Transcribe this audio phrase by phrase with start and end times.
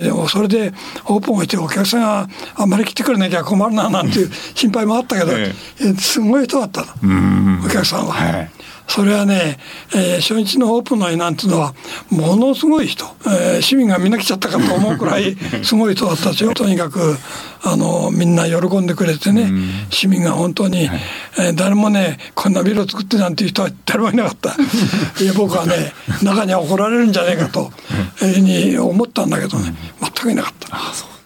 [0.00, 0.72] でもそれで
[1.04, 7.62] オープンをしてお客さんがあんまり来てくれなきゃ困るななんていう心配もあったけど、ええ、すごい人だったの。
[7.66, 8.12] お客さんは。
[8.12, 8.50] はい
[8.88, 9.58] それはね、
[9.94, 11.74] えー、初日のオープンの日なんていうのは
[12.10, 16.54] ものすごい人、えー、市民がみんな来ちゃったかと思うくらい すごい人だったですよ。
[16.54, 17.16] とにかく
[17.62, 19.50] あのみんな喜んでくれてね、
[19.90, 21.00] 市民が本当に、はい、
[21.38, 24.56] えー、誰もねこんなビルを作ってなんていう人は誰もいなかった。
[25.22, 25.92] いや僕はね
[26.22, 27.72] 中には怒られるんじゃないかと
[28.22, 30.76] いうふうに思ったんだけどね全くいなかった。
[30.76, 31.19] あそう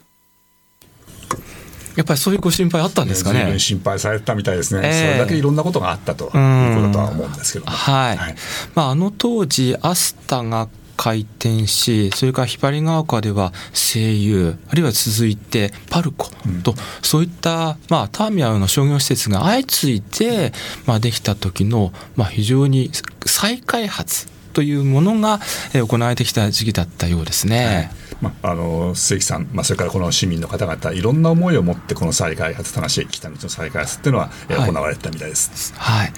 [1.96, 3.58] やっぱりそういうご心配あったんですかね？
[3.58, 8.34] 心配されたみたいですね、えー、それだけいろんなことがあったということとは思うんですけどはい、はい、
[8.74, 16.28] まあ、あの当時アスタが開店しそれからひばりが丘では声優あるいは続いてパルコ
[16.62, 20.52] と、うん、そういった、まあ、ターミナルの商業施設が相次いで、
[20.86, 22.90] まあ、できた時の、まあ、非常に
[23.26, 25.40] 再開発というものが
[25.72, 27.66] 行われてきた時期だったようですね。
[27.66, 35.74] はい、まあ、あの鈴木さん、まあ、それからこの市民の方々いろんな思いを持ってこの再開発正しい北道の再開発っていうのは、はい、行われてたみたいです。
[35.76, 36.12] はい、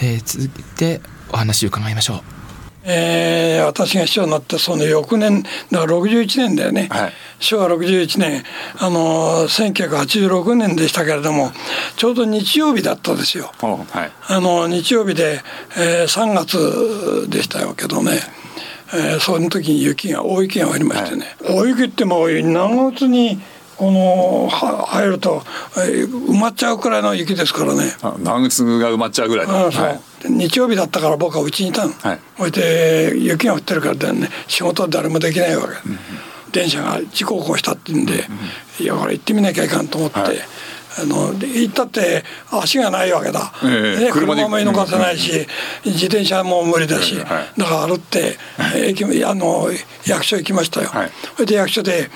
[0.00, 2.38] えー、続いてお話を伺いましょう。
[2.90, 8.44] えー、私が市長になったその翌年だから61年だよね、はい、昭和61年
[8.78, 11.52] あの1986年でしたけれども
[11.96, 15.42] ちょうど日曜日だったですよ、はい、あの日曜日で、
[15.76, 18.12] えー、3月でしたけどね
[18.94, 23.40] えー、その時に雪が大雪がありましてね、はい、大雪ってもう長月に
[23.76, 25.42] この入ると、
[25.76, 27.92] えー、埋まっちゃうくらいの雪ですからね。
[28.24, 35.98] 長靴が埋まっちゃうぐらいの、はい、日曜日だったから僕はうちにいたの、はい、そして雪が降ってるからね仕事は誰もできないわけ、うん、
[36.50, 38.26] 電車が事故を起こしたって言うんで、
[38.78, 40.36] うん、いやこれ行ってみなきゃいかんと思って、はい、
[40.96, 45.46] あの行ったって足がないわけだ、えー、ね、車も居抜かせないし、
[45.84, 48.36] うん、自転車も無理だし、だから歩って、
[48.74, 49.68] 駅あの
[50.06, 50.90] 役所行きましたよ、
[51.36, 52.10] それで役所で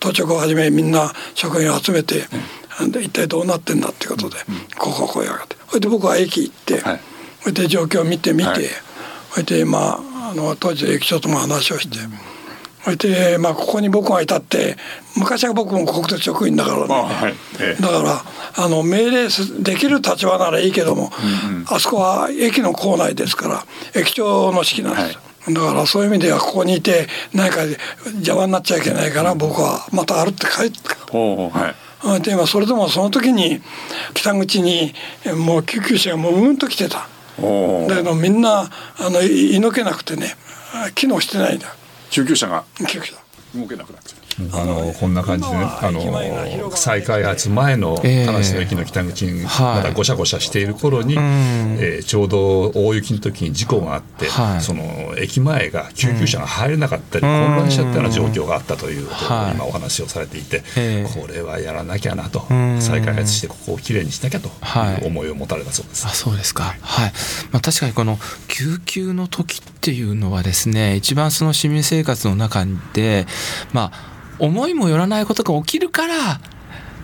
[0.00, 2.24] 到着をはじめみんな職員を集めて、
[3.00, 4.36] 一体どうなってんだっていうことで、
[4.78, 6.80] こうこうこうやがってそれで僕は駅行って、
[7.40, 8.70] それで状況を見てみて、
[9.30, 11.98] それでまああの当時駅長とも話をして。
[12.96, 14.76] そまあ、ここに僕がいたって
[15.16, 17.34] 昔は僕も国鉄職員だからね、はい。
[17.60, 18.22] ええ、だから
[18.64, 19.28] あの命令
[19.60, 21.10] できる立場ならいいけども、
[21.50, 25.14] うんうん、あそこは駅の構内ですから駅長の指揮なんです。
[25.14, 30.78] よ、はい、だからそういう意味ではここにいて何か邪魔になっちゃいけないから僕はまた歩って帰って
[31.12, 31.74] は
[32.16, 32.22] い。
[32.22, 33.60] でそれでもその時に
[34.14, 34.94] 北口に
[35.36, 37.08] もう救急車がもううんと来てた。
[37.88, 38.70] だけどみんなあ
[39.10, 40.36] の居抜けなくてね
[40.94, 41.68] 機能してないんだ
[42.10, 42.64] 救急車が
[43.54, 44.17] 動けなくなっちゃう
[44.52, 54.26] あのこんな感じでねあの再開発前の田無の駅の北口にまだごしゃごしゃしている頃に、えー、ちょうど大雪の時に事故があって、
[54.60, 60.62] その駅前が救急車が入れなかったり、混乱しちゃったような状況があったということを今お話をされていて、
[61.14, 62.46] これはやらなきゃなと、
[62.80, 66.06] 再開発してここをきれいにしなきゃという思いを持たれたそうです。
[66.06, 67.12] あそうですか、はい。
[67.50, 73.26] まあ、確かにこの救急の時っていうのはですね一番その市民生活の中で
[73.72, 76.40] まあ思いもよらないことが起きるから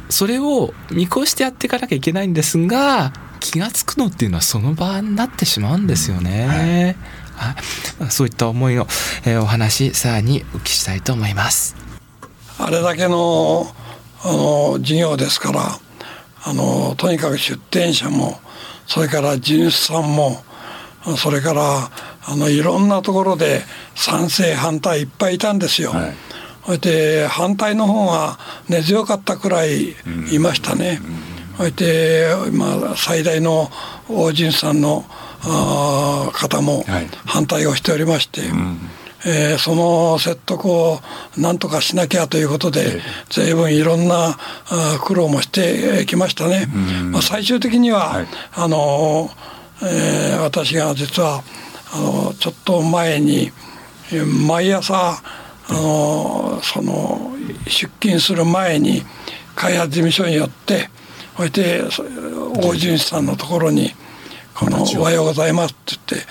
[0.09, 6.97] それを見越してやっていかなきゃいけないんですが気が付くのっていうのはその場になってしまうんですよね。
[7.37, 8.87] はい、そういった思いを、
[9.27, 11.77] えー、お話さらにお聞きしたいと思います。
[12.59, 13.67] あれだけの
[14.23, 15.78] あの事業ですから
[16.44, 18.41] あのとにかく出店者も
[18.87, 20.43] それから地主さんも
[21.19, 21.91] それから
[22.27, 23.62] あのいろんなところで
[23.94, 25.91] 賛成反対いっぱいいたんですよ。
[25.91, 26.15] はい
[26.66, 28.38] それで反対の方が
[28.69, 29.94] 根強かったくらい
[30.32, 31.00] いましたね。
[31.56, 33.70] それで今最大の
[34.08, 35.04] 大臣さんの
[36.32, 36.84] 方も
[37.26, 38.41] 反対をしておりまして、
[39.26, 41.00] えー、その説得を
[41.36, 44.36] なんとかしなきゃということで、随分いろんな
[45.02, 46.66] 苦労もしてきましたね。
[47.10, 49.31] まあ、最終的には、はい、あの、
[49.82, 51.42] えー、私が実は
[51.92, 53.52] あのちょっと前に
[54.46, 55.22] 毎朝
[55.69, 57.32] あのその
[57.66, 59.02] 出勤する前に
[59.55, 60.88] 開発事務所に寄って
[61.37, 61.82] そして
[62.61, 63.94] 大地主さんのところに
[64.55, 66.26] 「このおはようございます」って言って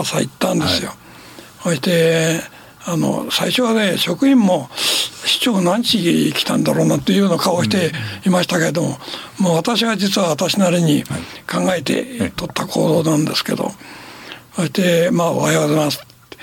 [0.00, 0.94] 朝行ったんですよ。
[1.62, 2.40] そして
[2.84, 4.70] あの最初はね職員も
[5.24, 7.92] 市長何時来たんだろうなっていうような顔をして
[8.24, 8.98] いましたけれども、
[9.40, 11.02] もう私は実は私なりに
[11.50, 13.72] 考えて取った行動なんですけど、
[14.54, 16.38] そして「まあおはようございます」って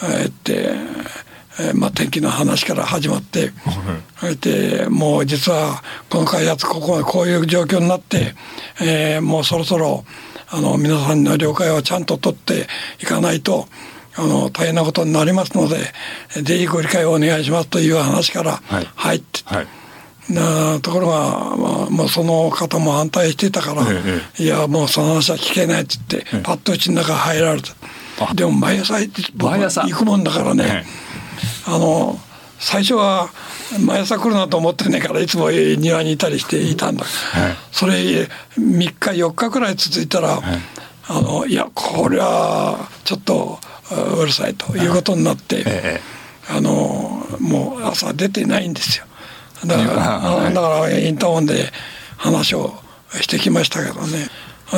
[0.00, 0.99] 言って。
[1.60, 3.52] えー、まあ、天気の話から始まって、
[4.14, 8.34] はい、でもう実はこの開発こここういう状況になって、
[8.80, 10.04] えー、もうそろそろ
[10.48, 12.66] あの皆さんの了解をちゃんと取って
[13.02, 13.66] いかないと
[14.16, 15.76] あの大変なことになりますので
[16.42, 18.56] ぜひご理解をお願いしますという話から
[18.96, 19.66] 入って、はいはい。
[20.32, 28.34] なところが、まあ、まあ、その方も反対してたから、ええ、いやもうその話は聞けないって言って、え、パッとうちの中入られた。
[28.34, 28.94] でも毎朝
[29.36, 29.82] 毎朝。
[29.82, 30.84] 行くもんだからね、
[31.70, 32.18] あの
[32.58, 33.30] 最初は
[33.84, 38.28] 毎朝来るなと思ってねからいつも庭にいたりしていたんだ、はい、それ3
[38.58, 40.60] 日4日くらい続いたら、はい、
[41.08, 43.58] あのいやこれはちょっと
[44.18, 46.00] うるさいということになって、
[46.48, 49.06] あのもう朝出てないんですよ。
[49.66, 51.72] だから、だからインターホンで
[52.16, 52.74] 話を
[53.20, 54.28] してきましたけどね。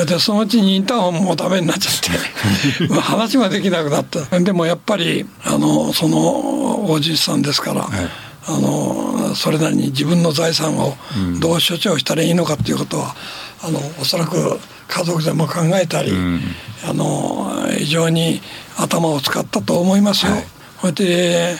[0.06, 2.88] でそのうちにインターホンもダメになっちゃって。
[3.00, 4.40] 話ができなくなった。
[4.40, 8.10] でもやっぱりあのそのおじいさんですから、はい、
[8.46, 10.96] あのそれなりに自分の財産を
[11.40, 13.14] どう処置をしたらいいのかっていうことは
[13.62, 14.58] あのおそらく
[14.88, 16.40] 家族でも考えたり、うん、
[16.88, 18.40] あの非常に
[18.76, 20.32] 頭を使ったと思いますよ。
[20.78, 21.56] はい、で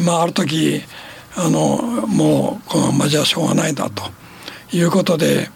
[0.00, 0.82] まあある時
[1.36, 4.04] あのもうこのままじゃしょうがないだと
[4.72, 5.50] いうことで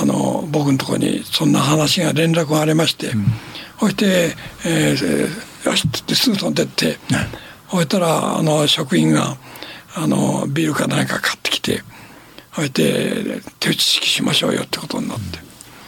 [0.00, 3.24] あの僕のところにそんな話が連絡がありまして、うん、
[3.80, 4.34] そして、
[4.64, 6.98] えー、よしってすぐ飛んでって、
[7.70, 9.36] そしたらあの職員が
[9.96, 11.82] あのビールか何か買ってきて
[12.54, 15.38] そして手打ち式しましょうよってことになって、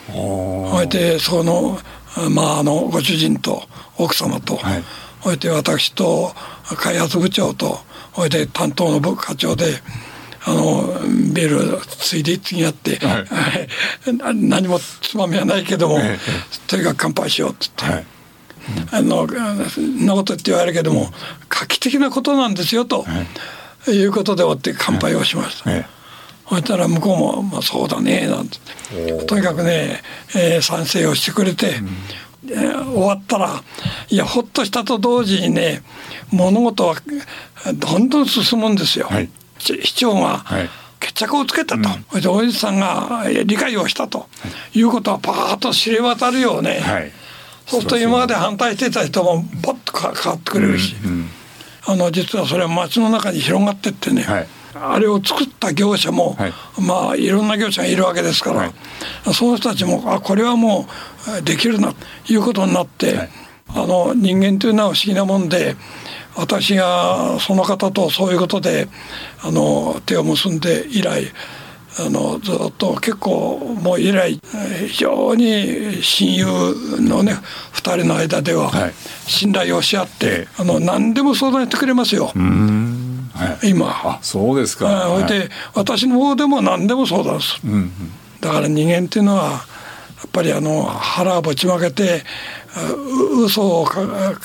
[0.09, 1.79] うん、そしてその
[2.31, 3.62] まああのご主人と
[3.97, 4.85] 奥様と、はい、
[5.23, 6.33] そして私と
[6.77, 7.79] 開発部長と
[8.15, 9.67] それで担当の部課長で
[10.42, 10.94] あの
[11.34, 13.69] ビールついで次やって、はい、
[14.34, 16.19] 何もつまみはないけども、はい、
[16.66, 17.96] とにかく乾杯しようって言って。
[17.96, 18.06] はい。
[18.92, 21.10] あのんなことって言われるけども
[21.48, 23.26] 画期的なことなんですよと、は
[23.88, 25.70] い、いうことで終わって乾杯をしました。
[25.70, 25.87] はい。
[26.48, 28.58] そしたら向こうも「まあ、そうだね」なんて。
[29.26, 30.02] とにかくね、
[30.34, 33.62] えー、賛成をしてくれて、うん、えー、終わったら
[34.08, 35.82] いやほっとしたと同時にね
[36.32, 36.96] 物事は
[37.75, 39.06] どんどん進むんですよ。
[39.08, 39.31] はい、
[39.61, 40.45] 市長が
[40.99, 44.27] 決着をつけたと、それでおじさんが理解をしたと。
[44.75, 44.83] い。
[44.83, 47.12] うことはパーッと知れ渡るようね、はい、
[47.67, 51.29] そうすると今まで反対してた人もパッと変わってくれるし、うんうん、
[51.87, 58.73] あの実はそれは街の中に広がってってね、はい、あれを作った業者も、はい、まあいろんな業者がいるわけですから、はい、
[59.35, 60.87] その人たちもあこれはも
[61.39, 61.93] うできるな
[62.27, 63.29] ということになって、
[63.75, 65.76] あの人間というのは不思議なもんで
[66.37, 68.88] 私がその方とそういうことで
[69.43, 71.25] あの手を結んで以来
[71.99, 74.40] あのずっと結構もう以来
[74.88, 76.46] 非常に親友
[77.00, 77.34] のね
[77.72, 78.70] 2人の間では
[79.26, 82.26] 信頼をし合って、あの何でも相談してくれますよ。
[82.26, 83.88] はい、今。
[83.88, 87.93] あそうですか、はい、で私の方でも何でも相談する、うんうん、
[88.40, 89.61] だから人間っていうのはや
[90.26, 92.22] っぱりあの腹をぶちまけて
[93.44, 93.87] 嘘を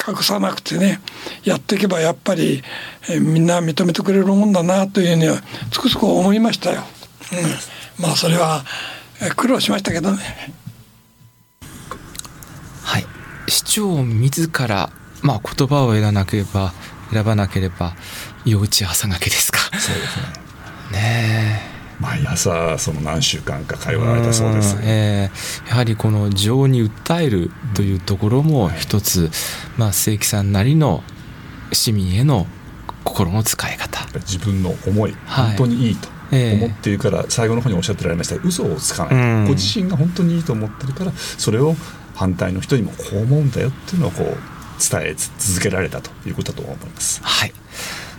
[0.07, 0.99] 隠さなくてね
[1.43, 2.63] やっていけばやっぱり、
[3.09, 5.41] えみんな認めてくれるもんだなというには
[5.71, 6.81] つくづく思いましたよ。
[7.99, 8.63] うん、まあそれは
[9.35, 10.53] 苦労しましたけどね。
[12.83, 13.05] はい
[13.47, 14.89] 市長自ら、
[15.21, 16.73] まあ、言葉を選ばなければ
[17.11, 17.95] 選ばなければ
[18.45, 19.59] 夜打ち朝がけですか。
[19.59, 20.45] そうですね
[20.91, 29.29] ねえ毎朝その何週間か通われたそうです、えー、やはりこの情に訴えるというところも一つ、はい、
[29.77, 31.03] まあ正規さんなりの
[31.71, 32.47] 市民への
[33.03, 33.95] 心の使い方。
[34.19, 41.75] 自分の思い、はい、本当にいいと思っているから、最後の方におっしゃってられました嘘をつかない、うん、ご自身が本当にいいと思ってるからそれを
[42.15, 44.25] 反対の人にもこう思うんだよっていうのをこう
[44.79, 47.21] 伝え続けられたということだと思います。
[47.23, 47.53] はい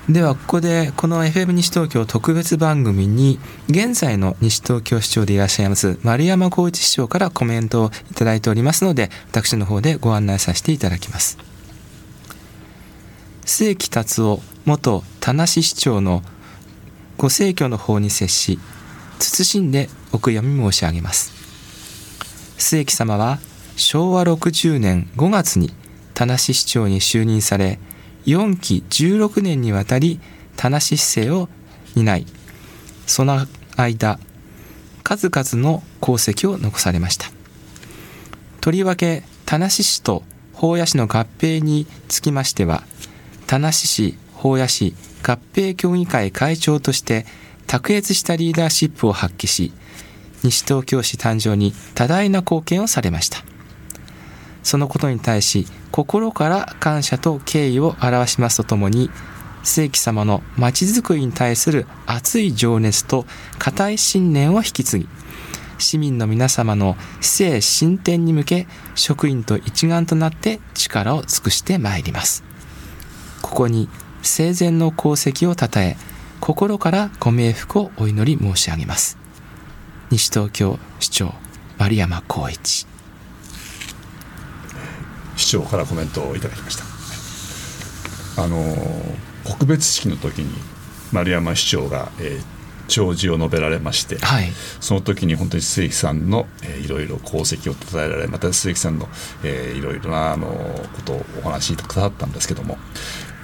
[0.09, 11.39] ではここでこの FM 西東京特別番組に現在の西東京市長でいらっしゃいます丸山浩一市長からコメントをいただいておりますので私の方でご案内させていただきます
[13.45, 16.23] 末木達夫元田無市長の
[17.19, 18.61] ご逝去の方に接し
[19.19, 21.33] 謹んでお悔やみ申し上げます
[22.59, 23.41] 末木様は
[23.75, 25.73] 昭和60年5月に
[26.15, 27.81] 田無市長に就任され
[28.27, 30.21] 4期16年にわたり
[30.57, 31.49] 田無市政を
[31.95, 32.27] 担い
[33.07, 34.19] その間
[35.05, 37.29] 数々の功績を残されました。
[38.61, 42.83] とりわけ田無市と宝谷市の合併につきましては
[43.47, 47.27] 田無市宝谷市合併協議会会長として
[47.69, 49.73] 卓越したリーダーシップを発揮し
[50.43, 53.39] 西東京市誕生に多大な貢献をされました。
[54.65, 55.67] そのことに対し
[55.97, 59.09] 心から感謝と敬意を表しますとともに
[59.63, 63.25] 世紀様のまちづくりに対する熱い情熱と
[63.59, 65.09] 固い信念を引き継ぎ
[65.79, 72.45] 市民の皆様の市政進展に向け職員と一丸となって力を尽くしてまいります。
[73.41, 73.89] ここに
[74.23, 75.97] 生前の功績をたたえ
[76.41, 79.17] 心からご冥福をお祈り申し上げます。
[80.11, 81.33] 西東京市長
[81.79, 82.87] 丸山光一。
[85.37, 88.43] 市長からコメントをいただきました。
[88.43, 88.77] あの
[89.45, 90.51] 告別式の時に
[91.13, 92.57] 丸山市長が、えー
[92.89, 99.09] 弔辞を述べられまして、はい、その時に本当に末木さんの、えー、いろいろ功績をたたえられまた末木さんの、
[99.45, 102.79] えー、いろいろなあのことをお話しくださったんですけども、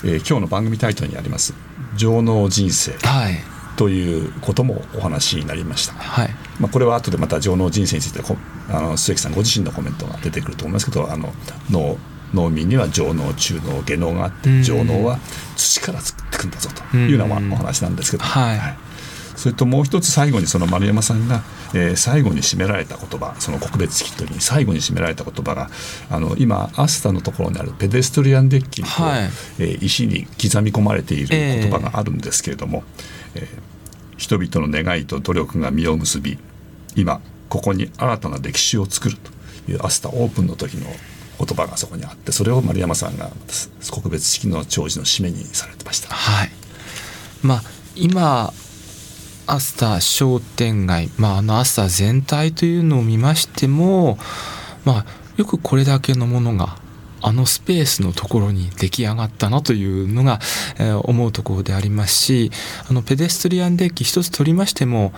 [0.04, 1.54] えー、今日の番組タイトルにあります
[1.96, 3.38] 「情能人生」はい。
[3.76, 6.30] ということもお話になりました、はい
[6.61, 8.21] まあ、これは後でまた情能人生について
[8.71, 11.32] あの末木さんご自身のコメントが出てくると思いますけどあの
[11.71, 11.97] 脳
[12.35, 15.18] 農民には情能中脳下脳があって情能は
[15.56, 18.92] 土から作っていくんだぞというようなお話なんですけど、はい、はい。
[19.42, 21.42] それともう一つ最後にその丸山さんが、
[21.75, 25.68] えー、最後に締められた言葉その告別式の時に最後に締められた言葉が
[26.11, 29.23] あの今アスタのところにあるペデストリアンデッキにこう、はい、
[29.59, 32.85] えー、石に刻み込まれている言葉があるんですけれども、
[33.35, 33.62] えー、えー、
[34.22, 36.38] 人々の願いと努力が実を結び
[36.94, 40.86] 今ここに新たな歴史を作るというアスタオープンの時の
[41.38, 43.32] 言葉がそこにあってそれを丸山さんが
[43.90, 46.14] 告別式の弔辞の締めにされてました。
[46.14, 46.50] はい
[47.42, 47.62] まあ、
[47.96, 48.52] 今
[49.48, 54.18] アスター商店街、まあ、あのアスター全体というのを見ましても、
[54.84, 56.76] まあ、よくこれだけのものが
[57.22, 60.40] あのスペースのところに出来上がったなというのが、
[60.78, 62.50] えー、思うところでありますし
[62.88, 65.12] あのペデストリアンデッキ一つ取りましても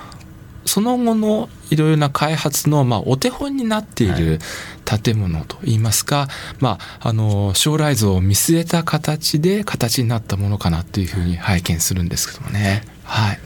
[0.66, 4.38] その後のいろいろな開発の、まあ、お手本になっている
[4.84, 6.28] 建物といいますか、はい、
[6.60, 12.82] まあ、あの将来像を見据えた形で形になったものかなというふうに拝見するんですけどもね。
[13.04, 13.38] はい。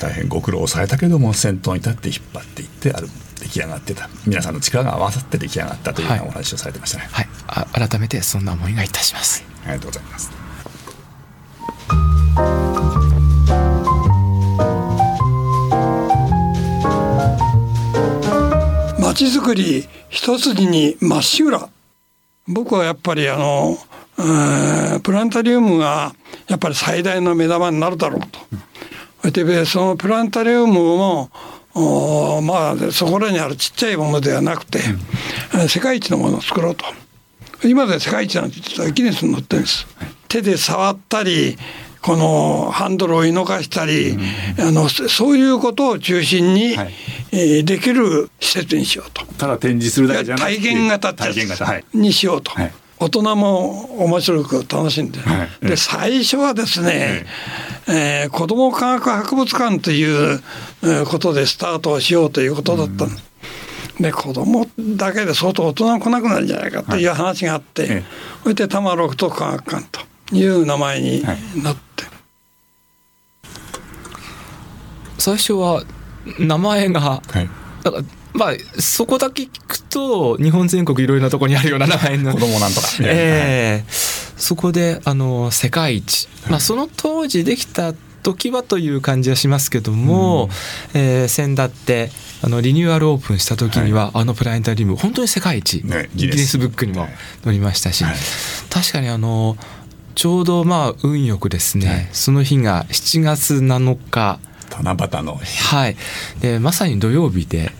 [0.00, 4.08] 大変ご苦労されたけども先頭に立って引っ張っていってある出来上がってた。
[4.26, 10.30] 皆さんの力が合わさって出来上がったというようなお話をされてましたね、はい、はい、改めてそんな思いがいたします、はい、ありがとうございます。
[18.98, 21.68] まちづくり一筋にまっしぐら。
[22.48, 23.78] 僕はやっぱりあの、
[24.18, 26.14] えー、プラネタリウムが
[26.48, 28.40] やっぱり最大の目玉になるだろうと。
[29.30, 31.30] でそのプラネタリウムも
[32.42, 34.80] まあそこらにあるちっちゃいものではなくて、
[35.54, 36.84] うん、世界一のものを作ろうと。
[37.64, 39.86] 今で世界一なんて言ったらギネスに載ってるんです、
[40.28, 41.56] 手で触ったり
[42.02, 44.20] このハンドルを射のかしたり、うん、
[44.60, 46.92] あのそういうことを中心に、はい、
[47.32, 49.26] えー、できる施設にしようと。
[49.34, 51.84] ただ展示するだけじゃなくて体験型ってやつ。
[51.94, 52.52] にしようと。
[52.52, 52.72] はい。
[52.98, 57.26] 大人も面白く楽しんで、はい、で最初はですね、
[57.88, 60.40] えー、子ども科学博物館という
[61.06, 63.26] ことでスタートをしようということだったんです。
[64.00, 68.04] で子供だけで相当大人が来なくなるんじゃないかという話があって、はい、
[68.42, 69.86] それで多摩六都科学館
[70.30, 71.74] という名前になって、はい、
[75.18, 75.82] 最初は
[76.38, 77.48] 名前が、はい、
[77.84, 82.34] だからまあそこだけ聞くと日本全国いろいろなところにあるような名前の。
[82.34, 90.46] 子供なんとか、えー、そこであの世界一、まあ、その当時できた時はという感じはしますけども、
[90.94, 92.10] うん、えー、先だって
[92.42, 97.06] あのリニューアルオープンした時には、はい、あのプラネタリウム本当に世界一、ね、ギネスブックにも
[97.44, 98.14] 載りましたし、はい、
[98.68, 99.56] 確かにあの
[100.16, 105.96] ちょうどまあ運よくですね、はい、その日が7月7日七夕のはい。
[106.40, 107.70] でまさに土曜日で、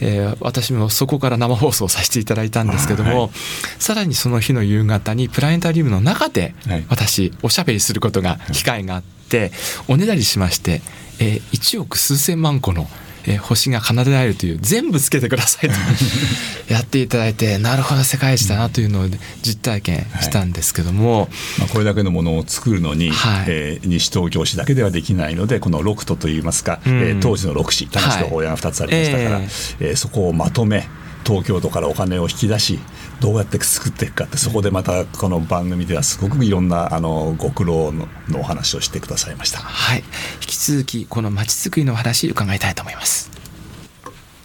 [0.00, 3.30] えー、私もそこから生放送させていただいたんですけども、はい、
[3.78, 6.54] さらにその日の夕方にプラネタリウムの中で
[6.88, 9.52] 私おしゃべりすることが機会があって、
[9.88, 10.80] おねだりしまして、
[11.20, 12.86] えー、1億数千万個の
[13.26, 15.74] えー、星が奏でられるという全部つけてくださいと。
[16.72, 19.08] やっていただいてなるほど世界一だなというのを
[19.42, 29.42] 実体験したんですけども、はい、まあ、これだけのものを作るのに、はい、えー、西東京市だけではできないのでこの六都といいますか、うん、えー、当時の六市田無と法屋が2つありましたから、はい、
[29.80, 30.86] えー、そこをまとめ
[31.28, 32.78] 東京都からお金を引き出し
[33.20, 38.08] どうやって作っていくかってそこでまたこの番組ではすごくいろんなあのご苦労の
[38.40, 40.04] お話をしてくださいましたはい引
[40.40, 43.30] き続きこのまちづくりの話伺いたいと思います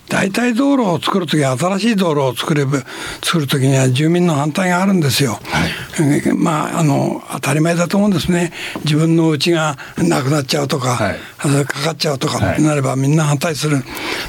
[0.09, 2.79] 大体道路を作る時新しい道路を作れば
[3.23, 5.31] 作る時には住民の反対があるんですよ。
[5.31, 5.41] はい、
[6.35, 8.51] まああの当たり前だと思うんですね。
[8.83, 13.83] 自分の家がなくなっちゃうとか、はい、かかっちゃうとかなればみんな反対する。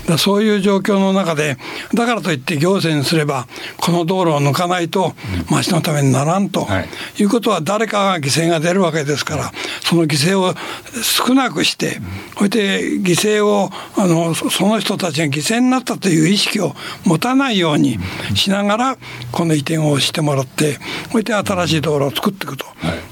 [0.06, 1.56] だそういう状況の中で
[1.94, 3.46] だからといって行政にすれば
[3.78, 5.14] この道路を抜かないと
[5.50, 9.52] 町のためにならんと、はい、いうことは誰かが犠牲が出るわけですから
[9.82, 10.54] その犠牲を
[11.02, 12.00] 少なくして
[12.38, 17.98] そして犠牲をあのその人たちが犠牲になったという意識を持たないように
[18.34, 18.98] しながら
[19.32, 20.78] この移転をしてもらって
[21.12, 22.66] そして新新しい道路を作っていくと、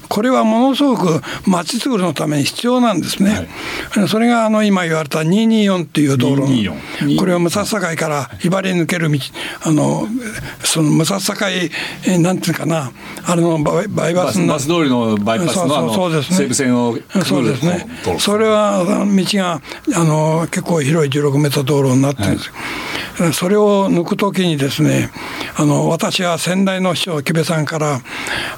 [0.09, 3.47] これはものすごく町づくりのために必要なんですね。
[4.07, 6.75] それがあの今言われた224っていう道路の。
[7.17, 9.19] これを武蔵境から茨に抜ける道。
[9.61, 10.07] あの
[10.63, 11.45] その武蔵境
[12.05, 12.91] えなんていうかな。
[13.25, 17.87] あれのバイパスバス通りのバイパスのそうそうです、ね、西武線をそうですね。
[18.19, 19.61] それは道が
[19.95, 22.53] あの結構広い16メートル道路になってるんですよ、
[23.25, 25.09] はい、それを抜くときにですね
[25.55, 28.01] あの私は先代の師匠木部さんから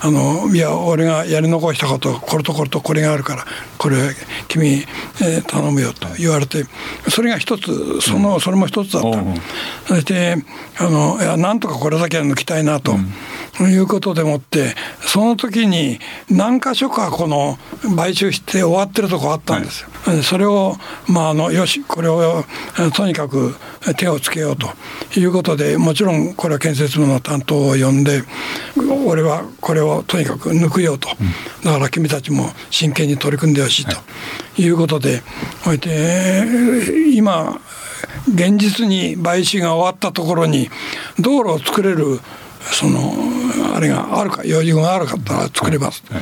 [0.01, 3.45] あのいや俺がやり残したことこれとこれとこれがあるから
[3.77, 3.97] これ
[4.47, 4.85] 君、
[5.21, 6.65] えー、頼むよと言われて
[7.09, 9.23] それが一つその、それも一つだった。
[9.87, 10.35] そして
[10.77, 12.95] あのいやなんとかこれだけは抜きたいなと。
[13.63, 14.75] いうことでもって
[15.15, 15.97] その時に
[16.29, 17.57] 何箇所かこの
[17.95, 19.89] 買収して終わってるとこあったんですよ。
[20.03, 20.75] はい、それを
[21.07, 22.43] まああのよしこれを
[22.93, 23.55] とにかく
[23.95, 24.67] 手をつけようと
[25.17, 28.23] いうことでもちろんこれは建設部の担当を呼んで
[29.07, 31.07] 俺はこれをとにかく抜くよと、
[31.63, 33.95] だから君たちも真剣に取り組んでほしいと
[34.61, 35.23] いうことで、
[35.63, 37.61] はい、で今
[38.27, 40.69] 現実に買収が終わったところに
[41.17, 42.19] 道路を作れる
[42.59, 42.99] その
[43.75, 46.19] あれがあるか余裕があるかったら作れます、は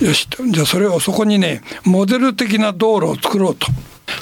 [0.00, 3.66] い、よしじゃあそれをそこにねモデル的な道路を作ろうと。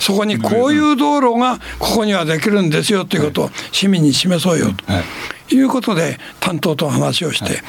[0.01, 5.55] そこにこういう道路がここにはできるんですよということを市民に示そうよと。
[5.55, 7.63] いうことで担当と話をして、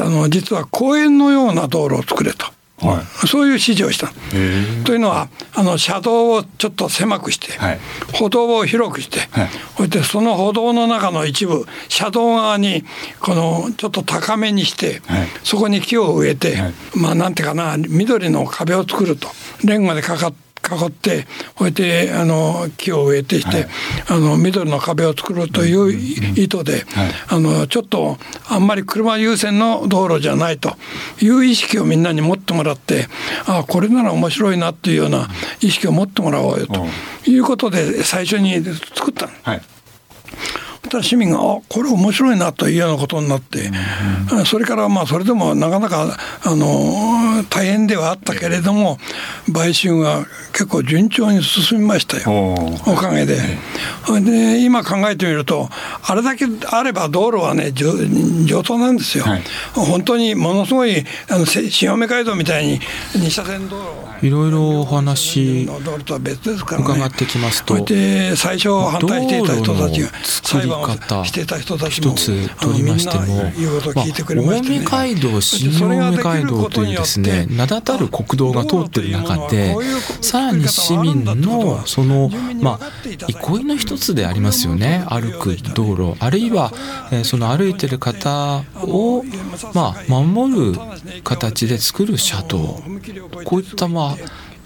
[0.00, 2.46] あの実は公園のような道路を作れと。
[2.78, 4.12] はい、そういう指示をした。
[4.84, 7.80] というのはあの車道をちょっと狭くして、はい、
[8.12, 12.84] 歩道を広くして、はい、そしてその歩道の中の一部車道側に
[13.20, 15.00] このちょっと高めにして、
[15.42, 16.56] そこに木を植えて、
[16.94, 19.28] まあなんていうかな緑の壁を作ると
[19.64, 23.68] レンガでかかって囲ってこうやってあの木を植えてして、はい、
[24.08, 28.18] あの緑の壁を作るという意図で、はい、あのちょっと
[28.48, 30.76] あんまり車優先の道路じゃないと
[31.20, 33.08] いう意識をみんなに持ってもらって
[33.46, 35.28] あこれなら面白いなっていうような
[35.60, 36.86] 意識を持ってもらおうよと
[37.28, 39.62] いうことで最初に作ったはい
[40.86, 43.70] た市民があこれ面白いなというようなことになって、
[44.32, 48.98] うん、それからまあそれでもなかなかあの大変ではあったけれども
[49.52, 52.54] 買収が結構順調に進みましたよ。
[52.86, 53.36] おかげで。
[54.24, 55.68] で今考えてみると
[56.02, 59.24] あれだけあれば道路はね上等なんですよ。
[59.24, 59.42] はい、
[59.74, 62.80] 本当にものすごいあの新青梅街道みたいに
[63.14, 64.06] 二車線道路。
[64.22, 67.84] いろいろお話伺ってきますと。
[67.84, 73.44] で最初反対していた人たちが裁判をしていた人たちも一つ取りましても、
[74.46, 79.74] まあ、近江街道新青梅街道というですね名だたる国道が通ってる中で
[80.20, 82.90] さらに市民のそのまあ
[83.28, 85.04] 憩いの一つでありますよね。
[85.08, 86.16] 歩く道路。
[86.18, 86.72] あるいは、
[87.12, 89.22] えー、その歩いてる方を
[89.74, 90.78] まあ守る
[91.22, 92.80] 形で作る車道。
[93.44, 94.16] こういったまあ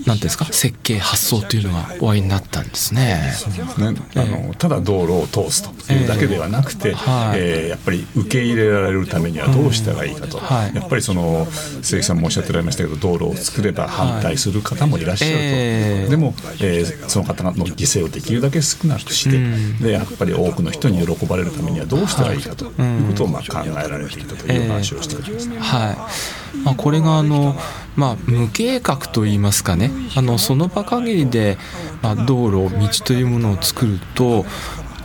[0.07, 0.45] なんですか？
[0.47, 3.35] 設計発想というのがおありになったんですね。
[3.79, 3.95] ね。
[4.17, 11.47] あのただ道路を通すというだけではなくて、えー、えー、やっぱり受け入れられるためにはどうしたらいいかと、うんはい、やっぱりその
[11.83, 22.67] 鈴木さんもおっしゃってられましたけど道路を作れば反対する方もいらっしゃると、えー、でも、えー、その方の犠牲をできるだけ少なくして、うん、でやっぱり多くの人に喜ばれるためにはどうしたらいいかと。
[22.71, 27.57] いうことをまあ考えられていたという話をしております、ね、はいまあ、これがあの、
[27.97, 31.59] まあ、無計画といいますかねあのその場限りで、
[32.03, 34.45] まあ、道路道というものを作ると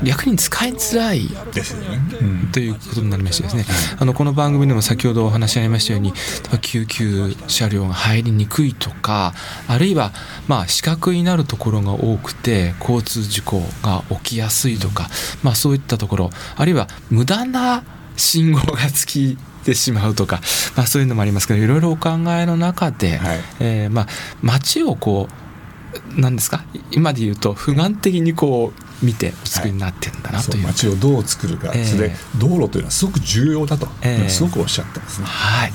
[0.03, 1.87] 逆に使いづらいですね、
[2.21, 3.65] うん、ということになりましてですね、
[3.97, 6.13] あのこの番組でも先ほどお話しありましたように
[6.61, 9.33] 救急車両が入りにくいとか
[9.67, 10.11] あるいは
[10.47, 15.07] まあ死角になるところが多くて交通事故が起きやすいとか、
[15.43, 17.83] まあ、そういったところあるいは無駄な
[18.17, 20.39] 信号がつきてしまうとか、
[20.75, 24.07] まあ、そういうのもありますけどいろいろお考えの中で、はい、えー、まあ、
[24.41, 35.27] 街をこう何ですか今で言うと不眼的にこう見てお作りになってるんだなという、はい、街をどう作るか、えー、それで道路というのはすごく重要だと、えー、すごくおっしゃってますね。
[35.27, 35.73] はい。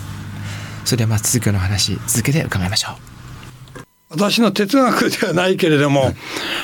[0.85, 3.11] それではまあ続きの話続けて伺いましょう。
[4.11, 6.17] 私の哲学ではないけれども、はい、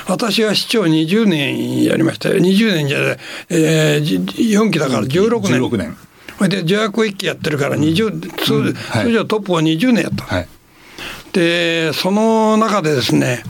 [0.07, 2.35] 私は市長20年やりましたよ。
[2.35, 3.17] 20年じゃない、
[3.49, 5.97] えー、4期だから16年 ,16 年
[6.37, 10.47] それで助役一期やってるから20、通通常トップを20年やった、はい、
[11.33, 13.43] でその中でですね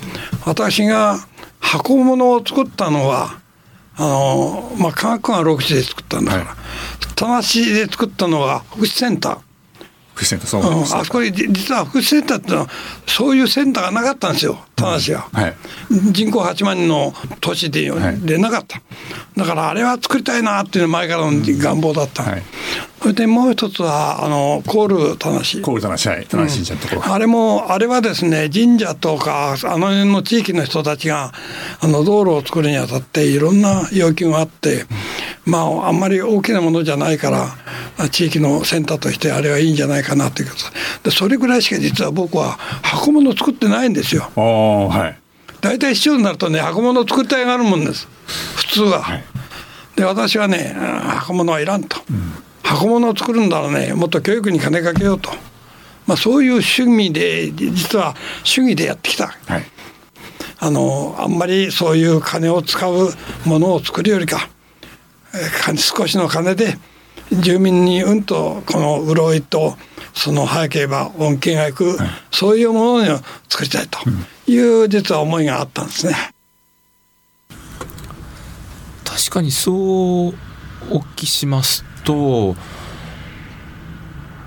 [0.45, 1.17] 私が
[1.60, 3.39] 箱物を作ったのは
[3.97, 9.39] あの、まあ、科学が6市で作ったんだから、はい、田無で作ったのは福祉センター。
[10.13, 12.67] 福祉センターそう、うん、あそこに実は福祉センターってのは
[13.06, 15.55] そういうセンターがなかったんですよ田無は、はい、
[16.11, 17.11] 人口8万人の
[17.41, 17.89] 都市で,、
[18.23, 18.79] でなかった。
[19.35, 22.43] だからあれは作りたいなっていうの前からの願望だった、はい、
[23.01, 26.25] それでもう一つはあのコール田無コール田無はい。
[26.25, 31.31] 田無神社のところ、うん、あれもあれはですね神社とかあの辺の地域の人たちが
[31.79, 34.85] あの道路を作るにあたっていろんな要求があって、
[35.45, 41.09] まああんまり大きなものじゃないから地域のセンターとしてあれはいいんじゃないかなということ。
[41.09, 44.31] でそれぐらいしか実は僕は箱物作ってないんですよ。
[44.88, 45.19] はい、
[45.62, 48.08] 大体市長になるとね箱物作りたいがあるもんです。
[48.56, 49.01] 普通は。
[49.01, 49.23] はい、
[49.95, 55.32] で私はね箱物はいらんと、うん、箱物を作るんだらねもっと教育に金かけようと、
[56.06, 59.27] まあ、そういう趣味で実は主義でやってきた。
[59.27, 59.63] はい。
[60.60, 63.13] あのあんまりそういう金を使う
[63.45, 64.49] ものを作るよりか
[65.75, 66.77] 少しの金で
[67.32, 69.75] 住民にうんとこの潤いと
[70.13, 73.99] その早ければ恩恵がいく、はい、そういうものを作りたいと
[74.47, 76.15] いう実は思いがあったんですね。
[79.03, 79.75] 確かにそう
[80.89, 82.55] お聞きしますと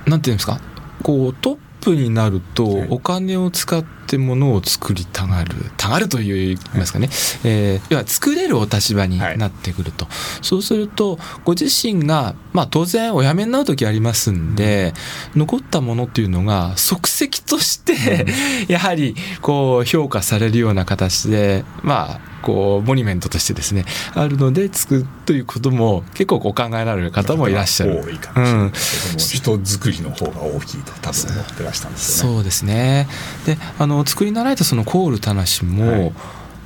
[0.06, 0.60] なんていうんですか
[1.02, 7.09] こうトップになるとお金を使ってものを作りたがるたがるといいますかね、
[7.44, 14.92] えー、要は作れるお立場になってくると、はい、そうするとご自身が、まあ、当然お辞めになる時ありますんで、
[15.35, 18.27] 残ったものっていうのが即席として
[18.68, 28.03] やはりこう評価されるような形でまあこうモニュメントとしてですねあるので作るということも結構お考えられる方もいらっしゃる。
[28.05, 32.37] 多いかもしれないけども、うん、人作りの方が大きいと多分思ってらしたんですよね。
[32.37, 33.09] そうですね
[33.46, 36.12] であの作りなられたそのコールたなしも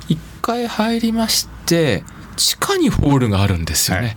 [0.07, 2.03] 一回入りまして
[2.35, 4.15] 地下にホールがあるんですよね。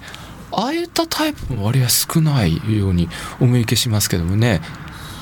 [0.50, 3.08] はい、ああいったタイプも割合少ないように
[3.40, 4.60] お見受けしますけどもね。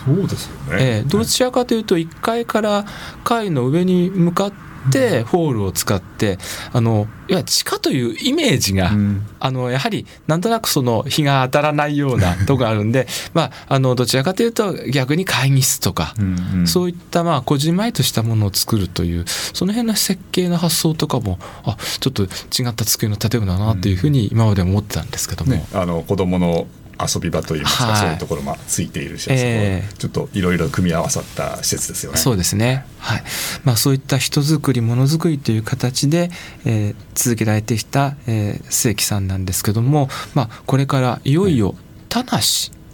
[0.07, 2.85] そうですよね、えー、どちらかというと1階から
[3.25, 6.39] 階の上に向かってってホールを使って
[6.73, 22.27] あのいや地下というイメージが、うん、あのやはりなんとなくその日が当たらないような とこがあるんでまああのどちらかというと逆に会議室とか、うんうん、そういったまあこじんまりとしたものを作るというその辺の設計の発想とかもあちょっと違
[22.69, 25.53] った机の建物だなというふうに今まで思ってたんですけども。
[25.53, 26.67] ね、あの子供の
[27.01, 32.19] 遊び場といいますか、はい、そういうところもついている施設えー、ちょっといろいろ組み合わさった施設ですよね。
[32.19, 33.23] そうですね、はい。
[33.65, 36.31] まあ、そういった人づくりものづくりという形で、
[36.65, 41.75] えー、続けられてきた、えー、末木さんなんですけども、まあ、これからいよいよ
[42.09, 42.29] 田無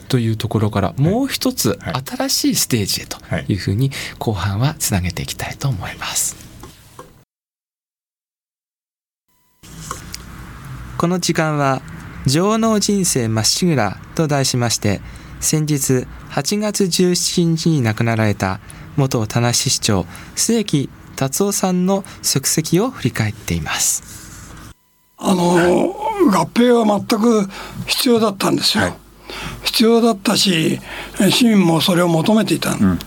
[0.08, 3.18] というところからもう一つ新しいステージへと
[3.50, 6.36] いうふうに後半はつなげていきたいと思います。
[10.98, 11.82] この時間は
[12.26, 15.00] 情能人生まっしぐらと題しまして
[15.40, 18.60] 先日8月17日に亡くなられた
[18.96, 20.06] 元田無市長
[20.36, 24.72] 末木達夫さんの足跡を振り返っています。
[25.18, 25.52] あの
[26.30, 27.48] 合併は全く
[27.86, 28.94] 必要だったんですよ、はい、
[29.64, 30.80] 必要だったし
[31.30, 32.98] 市民もそれを求めていた、うん、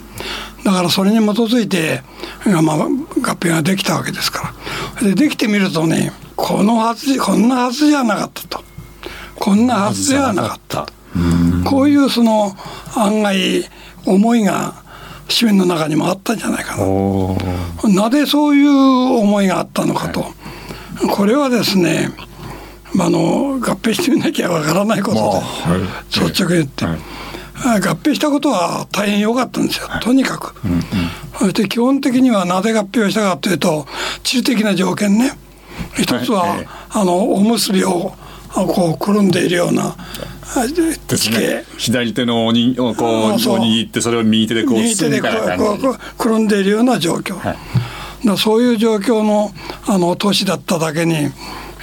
[0.64, 2.04] だからそれに基づいて、
[2.46, 2.88] まあ、合
[3.20, 4.54] 併ができたわけですか
[5.02, 5.10] ら。
[5.10, 8.64] でできてみるとねこのはずこんなはずじゃなかったと
[9.36, 10.88] こんなはずではなかった。
[11.66, 12.56] こういうその
[12.96, 13.66] 案外
[14.06, 14.74] 思いが
[15.28, 16.86] 市民の中にもあったんじゃないかな。
[17.90, 18.70] なぜそういう
[19.20, 20.26] 思いがあったのかと。
[21.12, 22.10] これはですね、
[23.00, 25.44] あの合併してみなきゃわからないこと
[26.20, 26.86] で、率直に言って。
[26.86, 30.56] 合併したことは大変良かったんですよ、とにかく。
[31.40, 33.88] そして基本的にはなぜ合併をしたかというと、
[34.24, 35.38] 地理的な条件ね、
[35.98, 36.58] 一つは、
[36.90, 38.14] あのおむすびを
[38.56, 39.96] こうくるんでいるような
[41.08, 45.28] 地形、左手のにこう握ってそれを右手でこう右手でこ
[45.78, 47.54] うこうくるんでいるような状況、は
[48.24, 49.52] い、だそういう状況の
[49.88, 51.30] あの都市だっただけにや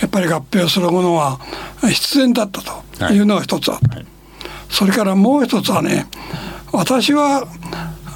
[0.07, 1.39] っぱり合併するものは
[1.83, 3.19] 必然だったとい。
[3.19, 4.07] うのが一つあった、はい、
[4.71, 6.07] それからもう一つはね
[6.73, 7.47] 私は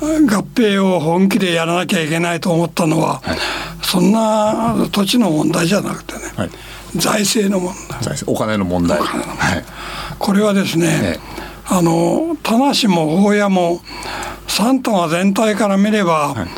[0.01, 3.38] 合併を本気でやらなきゃいけないと思ったのは、はい、
[3.83, 6.21] そんな土地の問題じゃなくてね、
[6.98, 8.16] 財政の問題。
[8.26, 9.64] お金の問題、はい、
[10.18, 11.20] これはですね、ね
[11.68, 13.80] あの田無も大谷も
[14.46, 16.48] 三島全体から見れば、はい、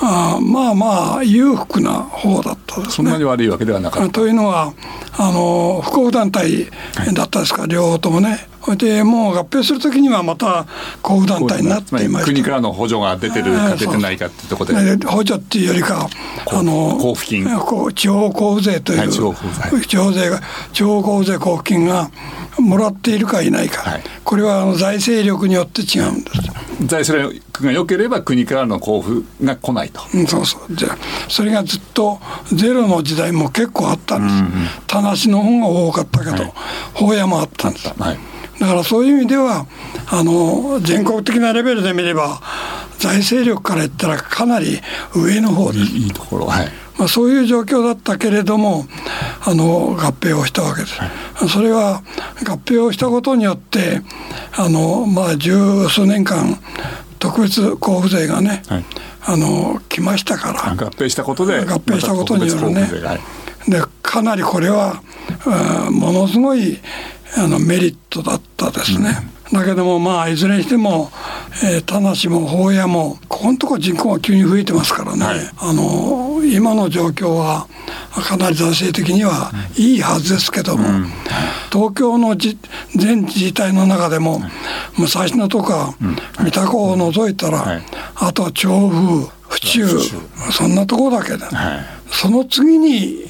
[0.00, 2.92] あまあまあ裕福な方だったですね。
[2.92, 4.12] そんなに悪いわけではなかった。
[4.12, 4.72] というのは
[5.18, 6.70] あの不幸団体
[7.12, 8.46] だったですか、はい、両方ともね。
[8.76, 10.66] でもう合併するときにはまた
[11.02, 16.08] 交付団体になっていました国からの補助が出てるか出てないかってところで補助っていうよりか
[16.46, 17.44] あの交付金。
[17.94, 19.10] 地方交付税という、はい、
[19.86, 20.22] 地方税。
[20.30, 20.40] が
[20.72, 22.10] 地方交付税交付金が
[22.58, 26.86] もらっているかいないか、はい、これはあの財政力によって違うんです。
[26.86, 30.74] 財政力が良ければ国からの交付が来ないと、うん、そうそう。
[30.74, 30.96] じゃ
[31.28, 32.20] それがずっと
[32.52, 36.52] ゼロの時代も結構あったんです、うんうん、田無の方が多かったけど、
[36.94, 39.66] 法屋もあったんです、はいだからそういう意味では
[40.06, 42.40] あの全国的なレベルで見れば
[42.98, 44.80] 財政力から言ったらかなり
[45.14, 45.78] 上の方で。
[45.78, 45.84] す。
[45.96, 46.68] いいところ、はい。
[46.98, 48.86] まあ、そういう状況だったけれども
[49.44, 51.00] あの合併をしたわけです。
[51.00, 51.06] は
[51.46, 52.02] い、それは
[52.46, 54.02] 合併をしたことによって
[54.52, 56.60] あの、まあ、十数年間
[57.18, 58.84] 特別交付税がね、はい、
[59.24, 60.70] あの来ましたから。
[60.72, 63.18] 合併したことで合併したことによるね、は
[63.66, 65.02] い、でかなりこれは
[65.90, 66.78] ものすごい
[67.36, 69.16] あのメリットだったですね。
[69.52, 71.10] うん、だけどもまあいずれにしても、
[71.64, 77.66] えー、田無も法屋もここのとこ人口が急に増えてますからね、はい、あの今の状況は
[78.10, 81.06] かなり財政的にはいいはずですけども、うん、
[81.72, 82.58] 東京のじ
[82.94, 84.40] 全自治体の中でも、
[84.98, 85.94] 武蔵野とか
[86.38, 87.82] 三田港を除いたら、はい、
[88.16, 89.86] あとは調布府中
[90.50, 93.24] そんなところだけで、はい、その次に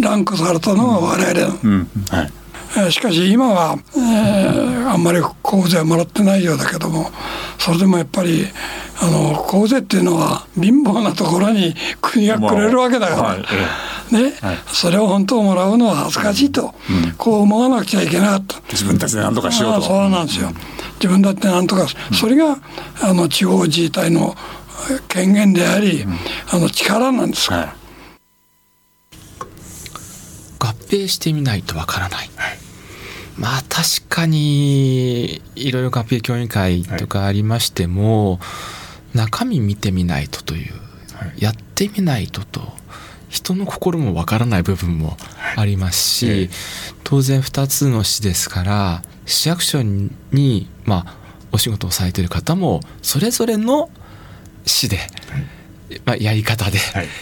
[0.00, 1.88] ランクされたのが我々、うん。
[2.08, 2.43] はい
[2.90, 7.10] しかし今は、えー、あんまり交付税はもらってないようだけども
[7.58, 8.46] それでもやっぱり
[9.00, 19.82] あの交付税っていうのは貧乏なところに 国がくれるわけだから、はい、ね、はい、それを本当もらうのは恥ずかしいと、うん、こう思わなくちゃいけなかった自分たちで何とかしようと。
[19.82, 20.52] そうなんですよ、
[20.96, 22.58] 自分だって何とか、それが
[23.00, 24.36] あの地方自治体の
[25.08, 26.04] 権限であり、
[26.50, 27.60] あの力なんですから。
[27.62, 27.84] はい。
[30.64, 32.58] 合併してみないとわからない、はい、
[33.36, 38.38] まあ確かにいろいろ合併協議会とかありましても、は
[39.14, 40.72] い、中身見てみないとという、
[41.14, 42.60] はい、やってみないとと
[43.28, 45.16] 人の心もわからない部分も
[45.56, 46.50] ありますし、
[47.02, 51.16] 当然2つの市ですから市役所にまあ
[51.50, 53.90] お仕事をされている方もそれぞれの
[54.64, 54.98] 市で、
[56.04, 56.78] まあ、やり方で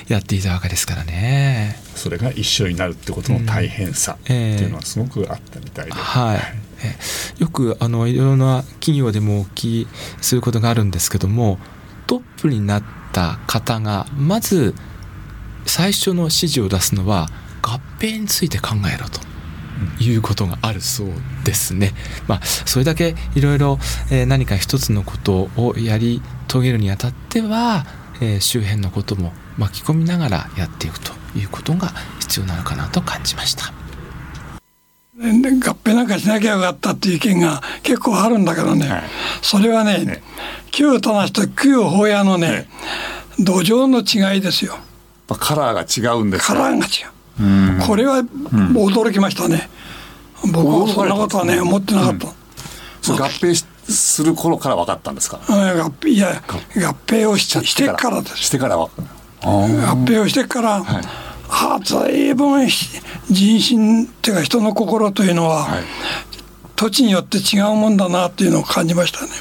[0.08, 9.88] やっていたわけですからね、はい、それが一緒になるってことの大変さっていうのはすごくあったみたいで、うんえー、はい、よくあのいろいろな企業でもお聞き
[10.20, 11.58] することがあるんですけども
[12.06, 14.74] トップになった方がまず
[15.66, 17.28] 最初の指示を出すのは
[17.62, 19.20] 合併について考えろと。
[19.98, 21.08] いうことがあるそう
[21.44, 21.92] ですね。
[22.28, 23.78] まあ、それだけいろいろ
[24.28, 27.84] 何か一つのことをやり遂げるにあたっては
[28.22, 31.88] えー、周辺のことも巻き込みながらやっていくということが
[32.20, 33.72] 必要なのかなと感じました。
[35.18, 35.24] 合
[35.74, 39.02] 併なんかしなきゃよかったっていう意見が結構あるんだけどね、はい、
[39.40, 40.22] それはね、ね
[40.70, 42.68] 旧田無と旧法屋のね、ね
[43.40, 44.78] 土壌の違いですよ。
[45.28, 47.86] カラーが違うんですカラーが違う。
[47.86, 49.68] これは驚きましたね。
[50.52, 52.28] 僕はそんなことはね思ってなかった。
[53.12, 55.40] うん、合併しする頃から分かったんですか？
[55.48, 58.36] 合併いや合併をししてからです。
[58.38, 58.76] してから。
[58.76, 58.88] 合
[60.06, 61.04] 併をしてから、はい、
[61.48, 65.82] あ随分人心っていうか人の心というのは、はい、
[66.76, 69.32] 土地によって違うもんだなっていうのを感じましたね。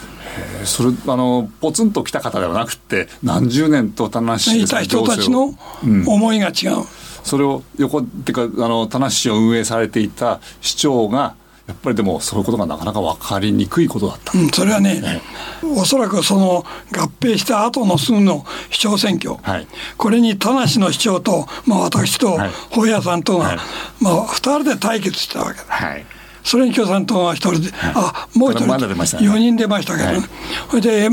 [0.66, 6.86] それあのポツンと来た方ではなくて何十年と田無市いた人たちの思いが違う、うん、
[7.24, 11.36] それを横っていうかあの田無市を運営されていた市長が
[11.72, 15.22] やっぱりでもそういうことがなかなか分かりにくいことだった、うん、それはね、ね、
[15.64, 22.38] おそらくその合併した後のすぐの市長選挙、はい、これに田無の市長と、まあ、私と
[22.72, 23.58] 本屋さんとが、はい、
[24.02, 25.66] まあ、2人で対決したわけだ。
[25.68, 26.06] はい。
[26.44, 30.28] それに共産党は一人で、はい、あもう一人、4人出ましたけどね、
[30.70, 31.04] それで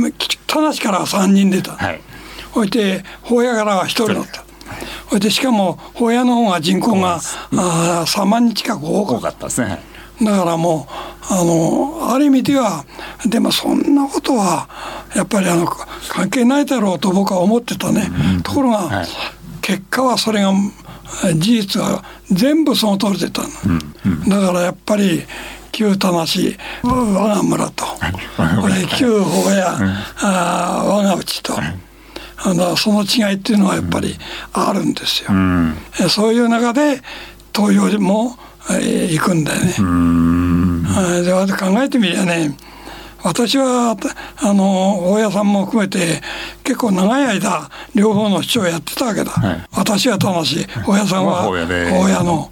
[0.47, 2.01] 田無からは3人出た、はい、
[2.55, 4.45] それで法屋からは1人だった。
[5.09, 9.47] それでしかも法屋の方が人口があ3万人近く多かった。
[9.47, 9.88] ですね。
[10.23, 12.85] だからもうあのある意味では
[13.27, 14.69] でもそんなことは
[15.15, 19.07] やっぱりあの関係ないだろうと僕は思ってたね、うん、ところが、はい、
[19.63, 20.53] 結果はそれが
[21.37, 24.13] 事実は全部その通りでたの、うん。
[24.13, 25.23] うん、だからやっぱり
[25.73, 26.25] 旧田無我
[27.29, 31.55] が村と、これ旧法や、うん、あ我が内と。
[32.41, 34.17] あのその違いっていうのはやっぱり
[34.53, 35.31] あるんですよ。
[35.31, 35.75] うん、
[36.09, 37.01] そういう中で
[37.53, 38.39] 投票も
[38.75, 39.73] 行くんだよね。
[41.23, 42.57] で考えてみりゃね
[43.23, 43.97] 私は
[44.37, 46.21] あの大家さんも含めて
[46.65, 52.51] 結構長い間両方の市長をやってたわけだ、はい、私は楽しい大家さんは大家の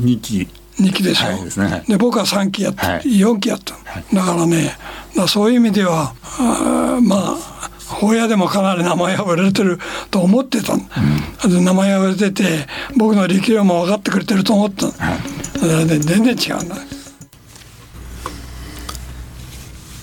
[0.00, 0.48] 2期。
[0.80, 3.74] 2期でしょ、はいでね、で僕は3期やって、はい、4期やった、
[4.14, 4.76] だからね
[5.16, 9.78] だそういう意味ではあまあ法屋でもかなり名前が売れてる
[10.10, 16.76] と思ってた、うん、名前が売れてて僕の力量も分かってくれてると思った、はい、全然違うんだ。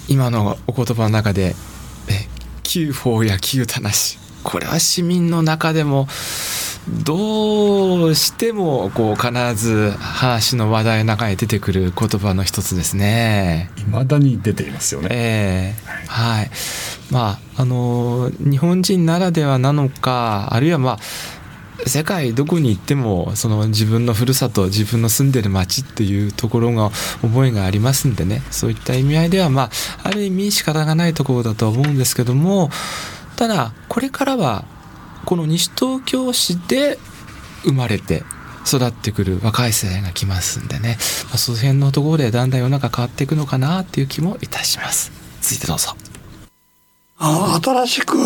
[0.08, 1.56] 今のお言葉の中で
[2.64, 4.20] 旧法や旧たなし。
[4.44, 6.08] これは市民の中でも
[6.88, 13.72] どうしてもこう必ず話の話題の中に出てくる言葉の一つですね。
[13.78, 15.08] 未だに出ていますよね。
[15.12, 16.52] えー、はい。
[17.12, 21.00] まああの日本人ならではなのかあるいはまあ
[21.86, 26.90] 世界どこに行ってもその自分のふるさと自分の住んでる町っていうところが
[27.22, 28.42] 覚えがありますんでね。
[28.50, 29.70] そういった意味合いではまあ
[30.04, 32.70] ある意味仕方がないところだとは思うんですけども
[33.36, 34.66] ただこれからは
[35.26, 36.98] この西東京市で
[37.64, 38.24] 生まれて
[38.66, 45.12] 育ってくる若い世代が来ますんでね、まあ、その辺のところでだんだん世の中変わっていくのかなっていう気もいたします。
[45.42, 46.05] 続いてどうぞ。
[47.18, 48.18] あ新しく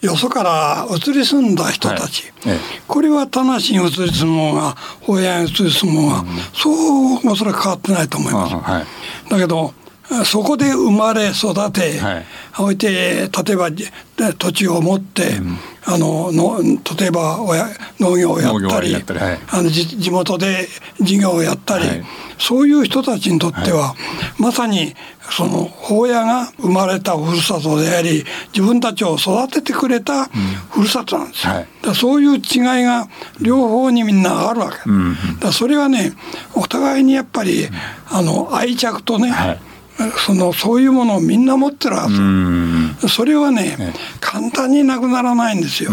[0.00, 2.58] よそから移り住んだ人たち、はい。
[2.88, 8.86] これは田無に移り住もうが保屋に移り住もうが、うん、そうおそらく変わってないと思います、はい、
[9.28, 9.74] だけど
[10.24, 12.24] そこで生まれ育て、はい、
[12.58, 13.70] おいて例えば
[14.38, 16.60] 土地を持って、うん、あのの
[16.98, 17.68] 例えば親
[18.00, 19.04] 農業をやったり、はい、
[19.50, 20.68] あの地元で
[21.00, 22.04] 事業をやったり、はい、
[22.38, 23.94] そういう人たちにとっては、
[24.38, 24.94] まさに
[25.30, 31.52] その法屋が生まれたふるさとであり自分たちを育ててくれたふるさとなんですよ。
[31.82, 32.40] だそういう違い
[32.84, 33.08] が
[33.40, 34.78] 両方にみんなあるわけ。
[35.38, 36.12] だそれはね
[36.54, 37.68] お互いにやっぱり
[38.10, 39.32] あの愛着とね、
[40.26, 42.08] そのそういうものをみんな持ってるは
[42.98, 43.08] ず。
[43.08, 45.90] それはね簡単になくならないんですよ。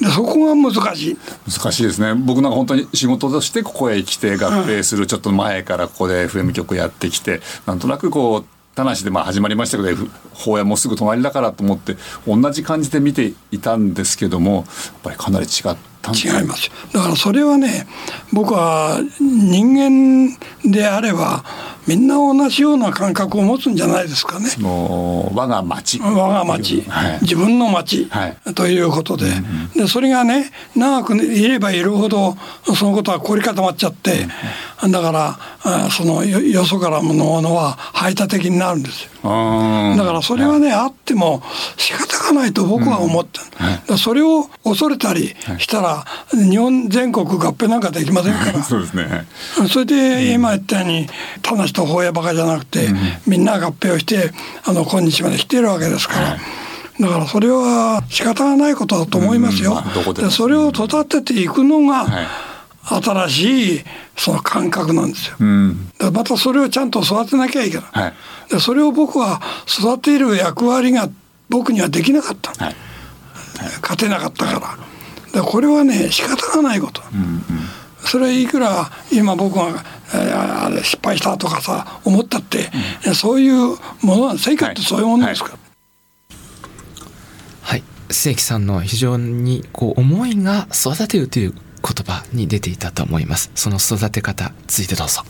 [0.00, 1.18] でそこが難しい。
[1.50, 2.14] 難しいですね。
[2.14, 8.44] 僕なんか本当に仕事としてここへ来て合併するちょっと前からここで FM 局やってきてなんとなくこう
[8.74, 14.64] 田無でまあ始まりましたけど法屋もすぐ隣だからと思って同じ感じで見ていたんですけどもやっ
[15.02, 16.70] ぱりかなり違った違います。
[16.92, 17.88] だからそれはね
[18.32, 21.44] 僕は人間であれば
[21.88, 24.50] みんな同じような感覚を持つんじゃないですかね。
[24.50, 25.98] その我が町。
[26.00, 29.24] 我が町、はい、自分の町、はい、ということで。
[29.24, 32.36] うんうん、でそれがね長くいればいるほど
[32.76, 34.26] そのことは凝り固まっちゃって、
[34.82, 39.10] うん、だからそのよそからのものは排他的になるんですよ。
[39.22, 41.42] だからそれはね、あっても
[41.76, 43.44] 仕方がないと僕は思ってる、
[43.90, 48.62] うん、それを恐れたりしたら、日本全国合併なんかできませんから。
[48.64, 49.26] そうですね。
[49.68, 51.08] それで今言ったように
[51.42, 52.88] 田無と法屋ばかじゃなくて、
[53.26, 54.32] みんな合併をして
[54.64, 56.36] あの今日まで来てるわけですから。
[57.00, 59.82] だからそれは仕方がないことだと思いますよ。
[60.14, 62.06] でそれを育てていくのが、
[62.82, 63.84] 新しい
[64.16, 65.36] その感覚なんですよ。
[65.38, 67.86] うん、またそれをちゃんと育てなきゃいけない。
[67.92, 68.14] はい、
[68.50, 71.08] でそれを僕は育てる役割が
[71.48, 72.52] 僕にはできなかった。
[72.64, 72.76] はい、
[73.82, 74.78] 勝てなかったか
[75.32, 75.40] ら。
[75.40, 77.02] でこれはね仕方がないこと。
[77.12, 77.42] うんうん、
[78.10, 82.70] それいくら今僕が、えー、失敗したとかさ思ったって、
[83.06, 85.50] うん、そういうものは成果ってそういうものですか？
[85.50, 85.54] ら。
[85.54, 85.60] はい。
[87.62, 93.50] はい、関さんの非常にこう思いが育てるという言葉に出ていたと思います。
[93.54, 95.22] その育て方ついてどうぞ。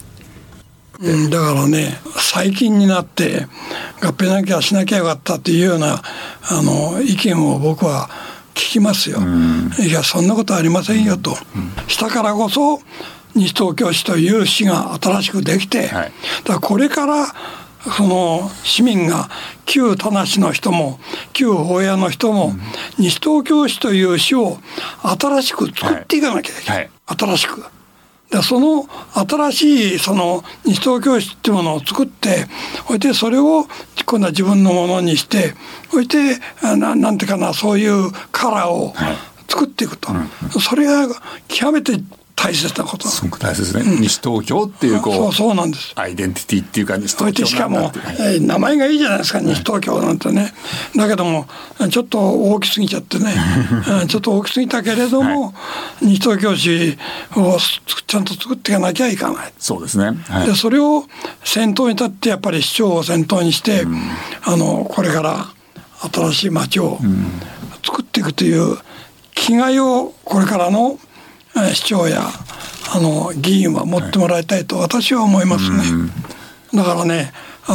[1.01, 3.47] うん、だからね最近になって
[4.03, 6.03] 合併なきゃしなきゃよかったっていうような
[6.43, 9.21] あの意見を僕は聞きますよ。
[9.79, 11.37] いやそんなことありませんよと。
[11.87, 12.81] したからこそ
[13.35, 16.13] 西東京市という市が新しくできて、はい、
[16.45, 17.27] だこれから
[17.97, 19.29] その市民が
[19.65, 20.99] 旧田無の人も
[21.33, 22.53] 旧大谷の人も、
[22.99, 24.59] 西東京市という市を
[25.03, 27.65] 新しく作っていかなきゃいけない、はい、新しく。
[28.31, 32.47] でその新しいその西東京市っていうものを作って
[32.89, 33.67] おいてそれを
[34.05, 35.55] 今度は自分のものにして
[35.95, 38.95] おいてななんていうかなそういうカラーを
[39.49, 40.11] 作っていくと、
[40.61, 41.09] それが
[41.49, 41.93] 極めて
[42.41, 43.09] 大切なこと。
[43.09, 45.93] すごく大切ね、うん、西東京っていうこうそうそうなんです。
[45.97, 50.53] アイデンティティっていうか西東京しかも、えー、名前がいいじゃないですか西東京なんてね、
[50.95, 51.49] だけども
[51.91, 53.35] ちょっと大きすぎちゃってね。
[54.07, 55.53] ちょっと大きすぎたけれども、は
[56.03, 56.99] い、西東京市
[57.35, 57.59] を
[58.07, 59.53] ちゃんと作っていかなきゃいかない。
[59.59, 61.05] そうですね、はい、でそれを
[61.45, 64.01] 先頭に立ってやっぱり市長を先頭にして、うん、
[64.45, 65.49] あのこれから
[66.13, 67.01] 新しい町を
[67.85, 68.79] 作っていくという
[69.35, 70.99] 気概をこれからの
[71.75, 72.29] 市長や
[72.91, 75.83] あの議員は持ってもらいたいと私は思いますね。
[76.75, 77.33] だからね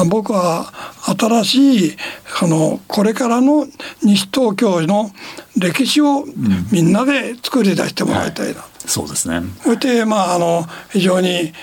[0.10, 0.74] 僕は
[1.20, 1.98] 新しい
[2.42, 3.68] あのこれからの
[4.02, 5.12] 西東京の
[5.56, 6.26] 歴史を
[6.72, 9.42] みんなで作り出してもらいたいな、うんはい、そうですね。
[9.64, 11.54] そしてまああの非常に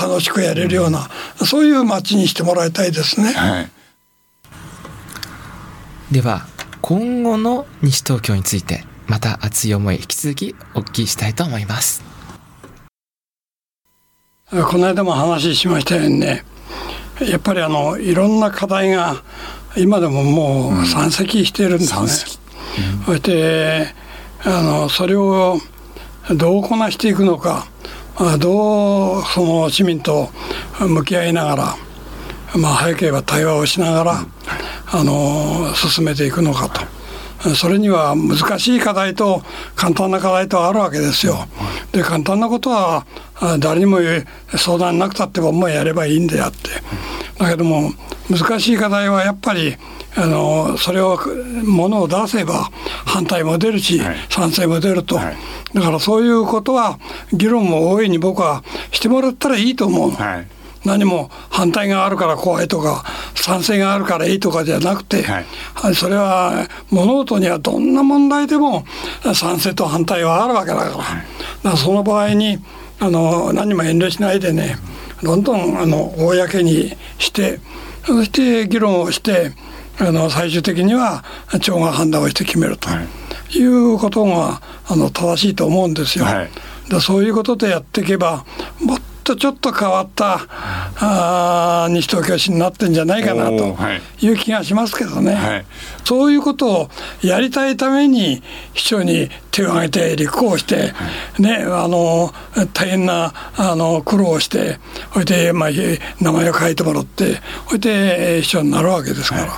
[0.00, 1.10] 楽しくやれるような、
[1.40, 3.32] うん、そういう街にしてもらいたいですね。
[3.32, 3.70] はい、
[6.12, 6.46] では
[6.80, 12.04] 今後の西東京についてまた熱い思い引き続きお聞きしたいと思います。
[14.52, 16.44] この間も話しましたよね
[17.20, 19.22] やっぱりあのいろんな課題が
[19.76, 22.00] 今でももう山積しているんですね。
[22.00, 23.88] うん、そして
[24.44, 25.58] あのそれを
[26.36, 27.66] どうこなしていくのか
[28.38, 30.30] どうその市民と
[30.78, 31.76] 向き合いながら、
[32.56, 34.26] まあ、早ければ対話をしながら、
[34.92, 36.99] あの進めていくのかと。
[37.54, 39.42] それには難しい課題と
[39.74, 41.46] 簡単な課題とあるわけですよ。
[41.92, 43.06] で簡単なことは
[43.58, 43.98] 誰にも
[44.56, 46.58] 相談なくたってももうやればいいんであって。
[47.38, 47.92] だけども
[48.28, 49.76] 難しい課題はやっぱり
[50.16, 51.18] あのそれを
[51.64, 52.70] ものを出せば
[53.06, 55.36] 反対も出るし、はい、賛成も出ると、はい、
[55.74, 56.98] だからそういうことは
[57.32, 58.62] 議論も大いに僕は
[58.92, 60.10] してもらったらいいと思う。
[60.10, 63.04] はい何も反対があるから怖いとか
[63.34, 68.84] 賛成があるからいいとかじゃなくて、はい、それは物事にはどんな問題でも
[69.34, 71.04] 賛成と反対はあるわけだから,、だか
[71.64, 72.58] らその場合に
[72.98, 74.76] あの何も遠慮しないでね
[75.22, 77.60] どんどんあの公にして
[78.06, 79.52] そして議論をして
[79.98, 82.88] あの最終的には町が判断をして決めると。
[82.90, 83.62] い。
[83.64, 86.24] うことがあの正しいと思うんですよ。
[86.24, 86.50] はい、
[87.00, 88.46] そういうことでやっていけば
[88.80, 90.46] もっとちょっと変わった
[91.00, 93.76] あ西東京市になってんじゃないかなと
[94.20, 94.28] い。
[94.28, 95.66] う気がしますけどね、はい、
[96.04, 96.90] そういうことを
[97.22, 98.42] やりたいために
[98.74, 100.92] 市長に手を挙げて立候補して、
[101.38, 102.32] ね、あの
[102.72, 104.78] 大変なあの苦労をして
[105.12, 105.70] それで、まあ、
[106.20, 109.42] 名前を書いてもらってそれで市長になるわけですから。
[109.42, 109.50] はい。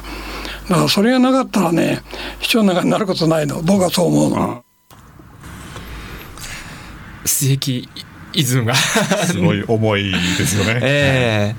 [0.69, 2.03] だからそれがなかったらね
[2.41, 3.63] 市長なんかになることないの。
[3.63, 4.65] 僕はそう思うの。
[7.25, 7.89] 鈴木
[8.33, 8.75] イズムが。
[8.75, 10.81] すごい重いですよね。
[10.83, 11.55] え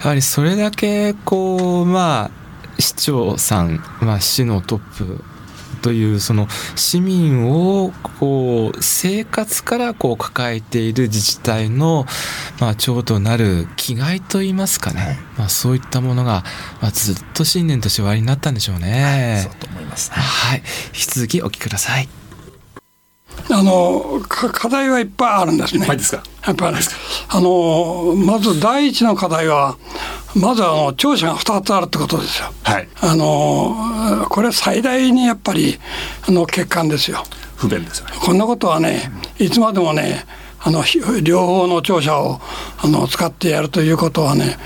[0.00, 2.42] ー、やはりそれだけこうまあ
[2.78, 5.24] 市長さん、まあ、市のトップ
[5.82, 6.46] というその
[6.76, 12.06] 市民をこう生活からこう抱えている自治体の
[12.60, 16.44] まあ長となる気概といいますかね、はい、まあそういったものが
[16.80, 19.02] まあずっと信念として終わりになったんでしょうね。
[19.02, 22.21] はい、そうと思います、ね、はい、引き続きお聞きください。
[23.50, 25.86] あの課題はいっぱいあるんですね。
[25.86, 26.22] はいですか。
[26.46, 26.76] やっぱり
[27.28, 29.76] あのまず第一の課題は
[30.34, 32.52] まずあの庁舎が2つあるってことですよ。
[32.62, 32.88] はい。
[33.00, 35.78] あのこれ最大にやっぱり
[36.28, 37.24] あの欠陥ですよ。
[37.56, 38.12] 不便ですよね。
[38.20, 40.24] こんなことはねいつまでもね
[40.64, 40.84] あの
[41.22, 42.40] 両方の庁舎を
[42.78, 44.56] あの使ってやるということはね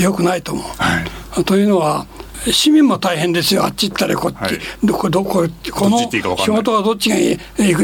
[0.00, 0.64] よくないと思う。
[0.76, 1.00] は
[1.40, 2.06] い、というのは
[2.46, 3.64] 市民も大変ですよ。
[3.64, 7.16] あっち行ったりこっち、はい、どこどここの仕事はどっちが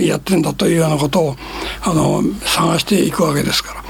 [0.01, 1.37] やってんだというようなことを
[1.83, 3.85] あの探していくわけですから。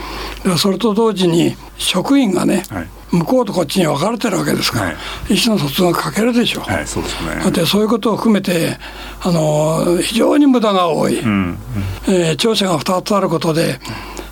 [0.59, 4.97] それと同時に職員がね、はい、向こうとこっちに分かれてるわけですから、はい、
[5.35, 6.61] 意思の疎通が欠けるでしょ。
[6.61, 6.71] う。
[6.71, 7.51] はい、そうですね。
[7.51, 8.77] でそういうことを含めて
[9.23, 11.59] あの非常に無駄が多い、うん
[12.07, 13.79] うん、えー、庁舎が2つあることで、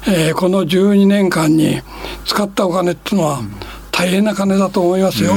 [0.07, 1.81] えー、この12年間に
[2.27, 3.53] 使ったお金っていうのは、うん。
[3.93, 5.35] 大変な金だと思いますよ。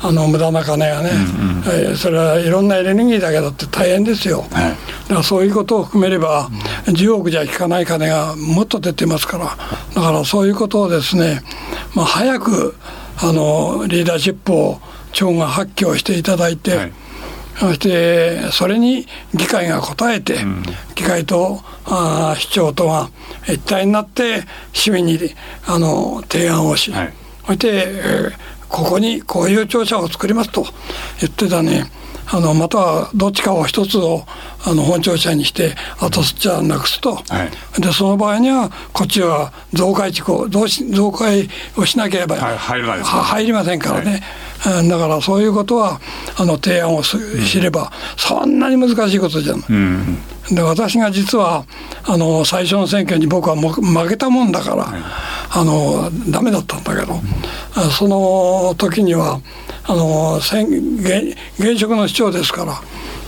[0.00, 1.10] あの無駄な金がね、
[1.66, 4.42] えー、それはいろんなエネルギーだけだって大変ですよ。
[4.42, 4.76] はい、だ
[5.08, 6.48] からそういうことを含めれば
[6.86, 9.44] 10億じゃ効かない金がもっと出てますから。
[9.94, 11.42] だからそういうことをですね、
[11.94, 12.76] まあ、早く
[13.16, 14.80] あのリーダーシップを
[15.12, 16.76] 町が発揮をしていただいて。
[16.76, 16.92] はい。
[17.58, 20.62] そしてそれに議会が応えて、うん、
[20.94, 23.10] 議会とあ市長とが
[23.48, 25.18] 一体になって市民に
[25.66, 27.12] あの提案をし、はい。
[27.46, 28.32] そして、えー、
[28.68, 30.66] ここにこういう庁舎を作りますと
[31.20, 31.90] 言ってたね。
[32.30, 34.24] あのまたはどっちかを一つを
[34.66, 37.22] あの本庁舎にしてあとすっちゃなくすと、は
[37.78, 41.48] い、でその場合にはこっちは増改築増増改
[41.78, 44.22] をしなければ、はい入りませんからね、はい、
[44.64, 46.00] だからそういうことは
[46.36, 47.16] あの提案をす
[47.60, 49.64] れば、そんなに難しいことじゃない。
[49.68, 50.18] うん。
[50.50, 51.66] で私が実は
[52.04, 55.02] あの最初の選挙に僕はも負けたもんだから、はい、
[55.50, 59.40] あのダメだったんだけど、うん、その時には
[59.84, 62.80] あの現現職の市長ですから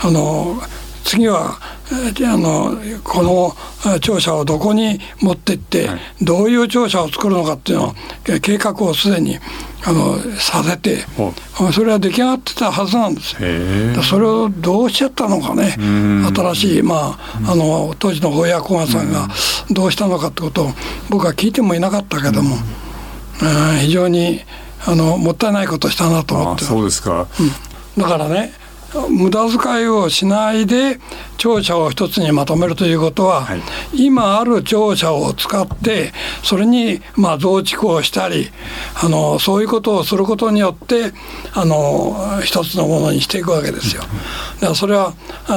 [0.02, 0.60] あの
[1.04, 1.58] 次は
[1.92, 7.94] あのこの庁舎をどこに持っていって、はい、どういう庁舎を作るのかっていうのを
[8.40, 9.38] 計画をすでに
[9.84, 10.98] あのさせて
[11.72, 14.02] それは出来上がってたはずなんですよ。
[14.02, 15.76] それをどうしちゃったのかね
[16.32, 19.28] 新しい、まあ、あの当時の大谷小賀さんが
[19.70, 20.68] どうしたのかってことを
[21.08, 22.56] 僕は聞いてもいなかったけども
[23.80, 24.40] 非常に
[24.86, 26.64] あのもったいないことしたなと思って。
[26.64, 27.26] そうですか、
[27.96, 28.52] うん、だからね
[29.08, 30.98] 無駄遣いをしないで
[31.36, 33.62] 庁舎を一つにまとめるということは、はい、
[33.94, 36.12] 今ある庁舎を使って
[36.42, 38.50] それにまあ増築をしたり
[39.02, 41.12] あのそういうことをすることによって
[41.52, 44.02] あの一つのものにしていくわけですよ。
[44.02, 45.14] だからそれは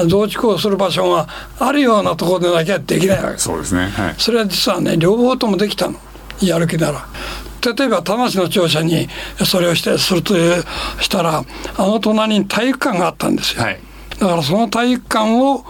[0.07, 1.27] 増築をする場所が
[1.59, 3.38] あるようなところでなきゃできないわけ。
[3.39, 5.99] そうですね、はい、それは実はね両方ともできたの。
[6.41, 7.07] やる気なら。
[7.66, 9.07] 例えば田無の庁舎に
[9.45, 10.64] それをしてするという
[11.01, 11.43] したら
[11.78, 13.64] あの隣に体育館があったんですよ。
[13.64, 13.80] はい
[14.20, 15.66] だからその体育館を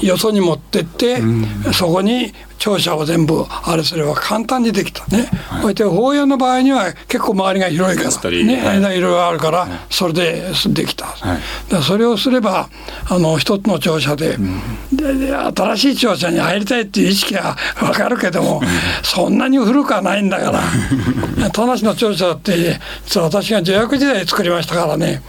[0.00, 1.26] よそに持ってって、う
[1.68, 8.30] ん、そこに庁舎を全部あれすれば簡単にできたね、はい、こうやって法要の場合には結構周りが広いから。
[8.44, 11.40] ね、はい、ろいろあるからそれでできた、はい、
[11.70, 12.68] だそれをすれば
[13.08, 18.60] あの一つの庁舎でうん、で新しい庁舎に入りたいっていう意識は分かるけども
[19.02, 20.62] そんなに古くはないんだから。
[21.50, 25.22] 田無の庁舎って実は私が助役時代作りましたからね。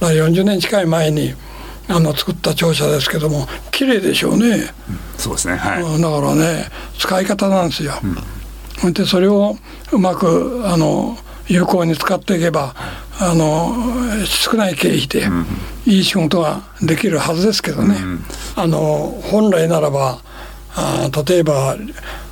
[0.00, 1.34] 40年近い前に。
[1.92, 6.66] あの作った庁舎ですけども綺麗でしょうね、うん、そうですね、はい、だからね
[6.98, 7.92] 使い方なんですよ、
[8.84, 9.56] うん、でそれを
[9.92, 11.16] うまくあの
[11.48, 12.74] 有効に使っていけば
[13.20, 13.74] あの
[14.24, 15.28] 少ない経費で
[15.86, 18.24] いい仕事ができるはずですけどね、うん、
[18.56, 20.20] あの本来ならば
[20.74, 21.76] あ例えば、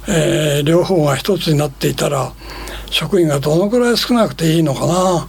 [0.09, 2.33] えー、両方が一つになっていたら
[2.91, 5.29] 職員がどのくらい少なくていいのかな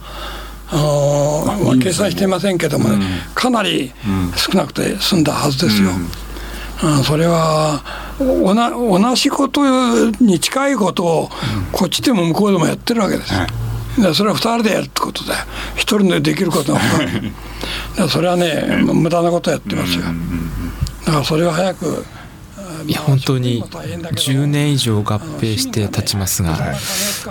[0.74, 3.92] あのまあ、計算していませんけどもね、うん、かなり
[4.36, 5.90] 少なくて済んだはずですよ。
[6.82, 7.82] うん、それは
[8.18, 9.62] おな同じこと
[10.20, 11.28] に近いことを
[11.72, 13.34] こっちでも向こうでもやってるわけです。
[13.98, 16.80] うん、それは2人でやるってことで1人でできることが
[17.96, 20.04] だそれはね無駄なことやってますよ。
[21.04, 22.04] だからそれを早く
[22.86, 26.74] いや本当に10年以上合併して経ちますが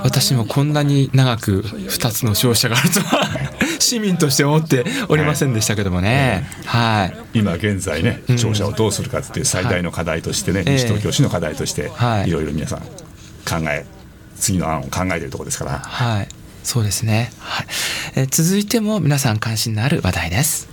[0.03, 3.27] 私もこんなに長く2つの商社があるとは
[3.79, 11.91] 市民として思っておりませんでしたけどもね、はい、今現在ね商社をどうするかっていう最大の課題としてね、西東京市の課題として
[12.25, 12.31] い。
[12.31, 13.85] ろいろ皆さん考え
[14.37, 15.79] 次の案を考えているところですから。
[15.79, 16.27] はい。
[16.63, 17.67] そうですね、はい。
[18.15, 20.70] え続いても皆さん関心のある話題です。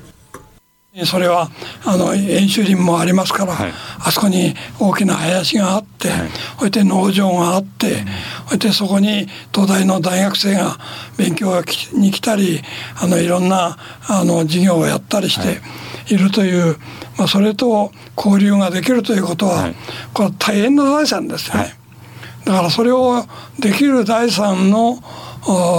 [1.05, 1.51] それは
[1.85, 8.07] あの演習林もありますから、はい、あそこに大きな林があって、はい、そして農場があって、うん、
[8.49, 10.79] そしてそこに東大の大学生が
[11.17, 11.63] 勉強
[11.93, 12.63] に来たり
[13.01, 13.77] あのいろんな
[14.09, 15.61] あの授業をやったりして
[16.13, 16.17] い。
[16.17, 16.77] るという、はい、
[17.19, 19.75] まあ、それと交流ができるということは、
[20.15, 21.75] これは大変な財産ですよね。
[22.45, 23.27] だからそれを
[23.59, 25.03] できる財産の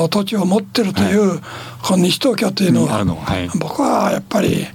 [0.10, 1.42] 土地を持ってるという、
[1.82, 4.66] この西東京というのは、はい、僕はやっぱり、はい、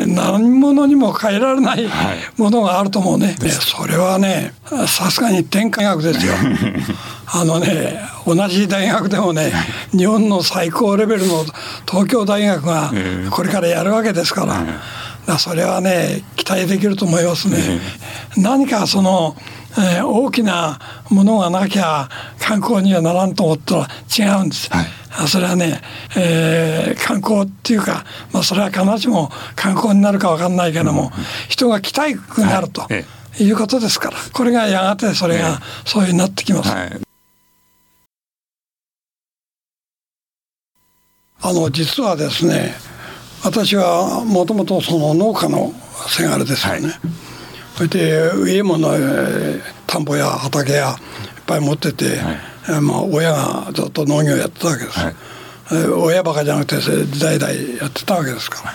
[0.00, 1.86] えー、何者にも変えられない
[2.36, 4.52] ものがあると思うね、はい、それはね
[4.88, 6.32] さすがに天下学ですよ。
[7.28, 9.52] あのね同じ大学でもね
[9.90, 11.44] 日本の最高レベルの
[11.88, 12.92] 東京大学が
[13.30, 14.64] これからやるわけですから。
[15.26, 17.80] だそれはね期待できると思いますね。
[18.36, 19.36] 何かその
[19.78, 20.78] えー、大きな
[21.10, 22.08] ものがなきゃ
[22.40, 24.70] 観光にはならんと思ったら違うんです。
[24.72, 24.86] はい。
[25.28, 25.80] それはね、
[26.16, 31.10] えー、観光っていうか、まあ、それは必ずしも観光になるか分かんないけども、うん、
[31.48, 32.88] 人が来たくなると、は
[33.38, 36.68] い、いうことですからこれがやがてそれがそういうになってきます。
[36.70, 37.00] はい、
[41.40, 42.74] あの実はですね
[43.42, 45.72] 私はもともとその農家の
[46.08, 46.88] せがれですよね。
[46.88, 47.35] はい
[47.76, 48.88] それで家もの
[49.86, 50.96] 田んぼや畑やいっ
[51.46, 55.14] ぱい持ってて、はい、まあ、親がずっと農業やってたわけです、はい、
[55.86, 56.76] 親ばかじゃなくて
[57.20, 58.72] 代々やってたわけですか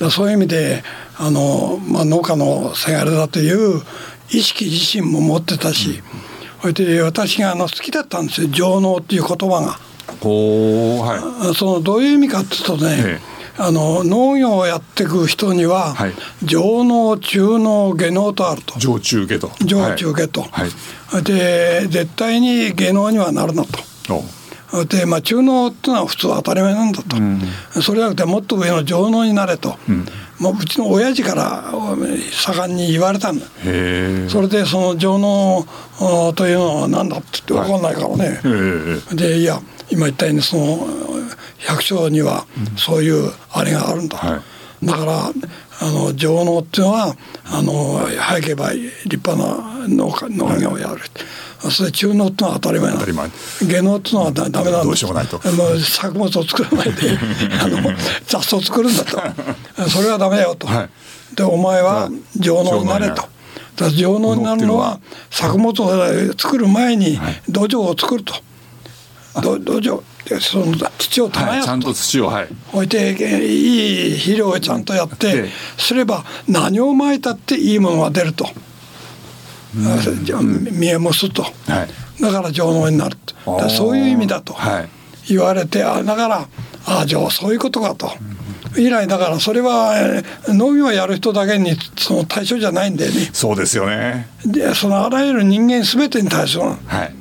[0.00, 0.10] ら。
[0.10, 0.82] そういう意味で
[1.16, 3.80] あの、まあ、農家のせがれだという
[4.30, 6.02] 意識自身も持ってたし、
[6.60, 8.48] それで私があの好きだったんですよ。
[8.48, 9.78] 情農っていう言葉が。
[10.26, 18.78] はい、そのどういう意味かっていうとね、ええあの農業をやっていく人には、はい、上農中農下農とあると。
[18.78, 19.50] 上中下と。
[19.64, 23.78] 上中下と、はい、で絶対に下農にはなるなと。
[24.86, 27.40] でまあ、中農っていうのは普通当たり前なんだと、うん、
[27.80, 30.04] それじゃなくてもっと上の上農になれと、うん、
[30.40, 31.70] もううちの親父から
[32.32, 33.46] 盛んに言われたんだ。
[34.28, 35.64] それでその上農
[36.34, 39.60] というのは何だって言って分かんないからね、はい、でいや
[39.90, 40.86] 今言ったようにその
[41.58, 44.42] 百姓にはそういうあれがあるんだ、は
[44.82, 45.32] い、だから
[45.80, 51.00] あの上納っていうのはあの早ければ立派な農家農業をやる。
[51.70, 54.84] それ中農ってのは当たり前なの下農っていうのはだダメなんだ。
[54.84, 55.38] どうしようもないと。
[55.52, 57.18] もう作物を作らないで
[57.60, 57.78] あの
[58.26, 59.18] 雑草を作るんだと。
[59.88, 63.24] それはダメよと、はい、でお前は上農になれと。
[63.76, 67.18] だ上農になるのは作物を作る前に
[67.48, 68.34] 土壌を作ると。
[69.34, 70.02] 土壌
[70.40, 73.10] その土を耕す、はい、ちゃんと土を、はい、置いて
[73.44, 78.46] いい肥料をちゃんとやってすれば何をまいたっていいものが出ると、
[79.76, 81.50] うん、見えますと、は
[82.18, 83.34] い、だから情能になると。
[83.68, 84.56] そういう意味だと。
[85.28, 86.48] 言われて、あだから
[86.86, 88.10] ああじゃあそういうことかと。
[88.76, 89.94] 以来だからそれは
[90.48, 93.30] 農業をやる人だけにその対象じゃないんだよね。
[93.32, 94.28] そうですよね。
[94.44, 96.78] でそのあらゆる人間すべてに対象なの。
[96.86, 97.14] はい。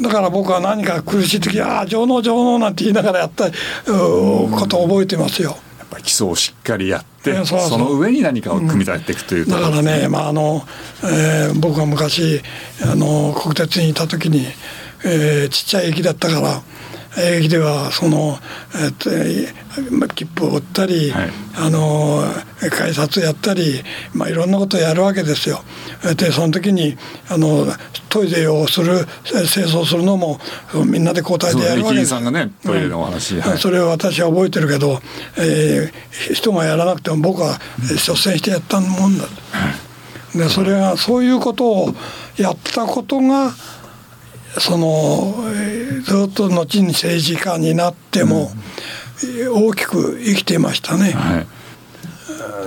[0.00, 5.56] だから僕は何か苦しい時ああ情能情能なんて言いながらやったことを覚えてますよ。
[5.78, 10.62] やっぱり基礎をしっかりやって、その上に何かを組み立てていくという、うん、だからね、まああの
[11.02, 12.42] えー、僕が昔
[12.82, 14.46] あの国鉄にいた時に、
[15.04, 16.62] えー、ちっちゃい駅だったから。
[17.16, 18.38] 駅ではその、
[18.74, 22.22] えー、切符を売ったり、はい、あの
[22.70, 23.82] 改札やったり、
[24.14, 25.60] まあ、いろんなことをやるわけですよ。
[26.16, 26.96] でその時に
[27.28, 27.66] あの
[28.08, 30.38] トイレをする清掃するのも
[30.86, 32.10] みんなで交代でやるわけです。
[32.10, 35.00] さんがねトイレの話、うんはい、それを私は覚えてるけど、
[35.38, 37.58] えー、人がやらなくても僕は
[37.90, 39.24] 率先してやったもんだ。
[40.34, 41.94] でそれがそういうことを
[42.36, 43.52] やったことが
[44.58, 45.34] その
[46.02, 48.50] ずっと後に政治家になっても
[49.52, 51.12] 大きく生きていましたね。
[51.12, 51.46] はい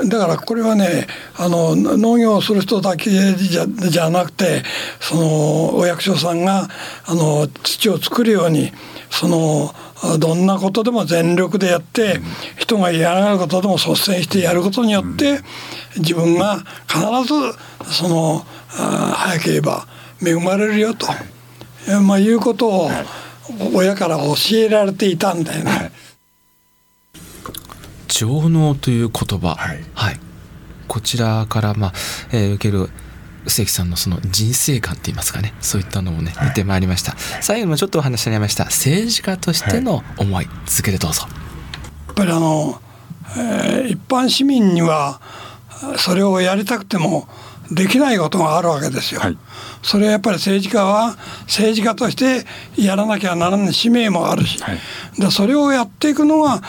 [0.06, 1.08] だからこれはね
[1.38, 4.64] あの農業をする人だけじゃじゃなくて
[5.00, 6.68] そのお役所さんが
[7.06, 8.72] あの土を作るように
[9.10, 9.74] その
[10.18, 12.20] どんなことでも全力でやって
[12.58, 15.40] 人が嫌がることでも率先してやることによって
[15.98, 17.00] 自分が必
[17.86, 19.88] ずその早ければ
[20.26, 21.08] 恵まれるよと。
[22.06, 22.92] まあ、いうことを
[23.74, 25.72] 親から教えられていたんだよね。
[25.72, 25.92] はい、
[28.08, 30.20] 情能という言葉、はい、はい、
[30.88, 31.94] こちらから、まあ
[32.32, 32.90] えー、受ける
[33.48, 35.54] 関さんのその人生観って言いますかね。
[35.62, 38.66] そういったのもね見てまいりました、最後にもちょっとお話になりました。
[38.66, 41.24] 政治家としての思い、続けてどうぞ。
[42.08, 42.80] やっぱりあの、
[43.38, 45.20] えー、一般市民には
[45.98, 47.28] それをやりたくても
[47.72, 49.22] できないことがあるわけですよ。
[49.22, 49.38] はい、
[49.82, 52.46] それはやっぱり政治家は政治家として
[52.78, 54.78] やらなきゃならない使命もあるし、はい、
[55.18, 56.62] でそれをやっていくのが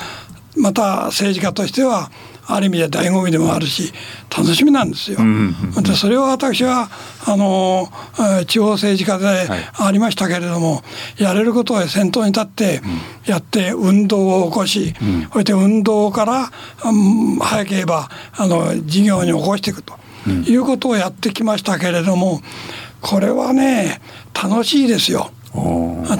[0.57, 2.11] また政治家としては
[2.46, 3.92] ある意味で醍醐味でもあるし
[4.36, 5.18] 楽しみなんですよ。
[5.82, 6.90] でそれを私は
[7.24, 7.88] あの
[8.46, 10.82] 地方政治家でありましたけれども、は
[11.18, 12.80] い、やれることを先頭に立って
[13.26, 16.50] やって運動を起こし、うん、そして運動から、
[16.84, 20.01] うん、早ければあの事業に起こしていくと。
[20.31, 22.41] いうことをやってきましたけれども
[23.01, 24.01] これはね
[24.35, 25.31] 楽しいですよ。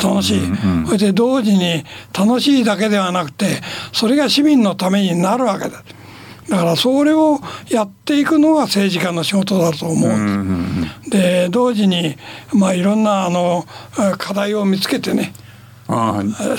[0.03, 1.85] 楽しい、うんうん、それで同時に
[2.17, 5.83] 楽しいだけではなくてそれが市民のためになるわけだ。
[6.49, 7.41] だからそれを
[7.71, 12.17] やっていくのが政治家の仕事だと思う,、んで同時に、
[12.53, 13.65] まあ、いろんなあの
[14.19, 15.33] 課題を見つけてね。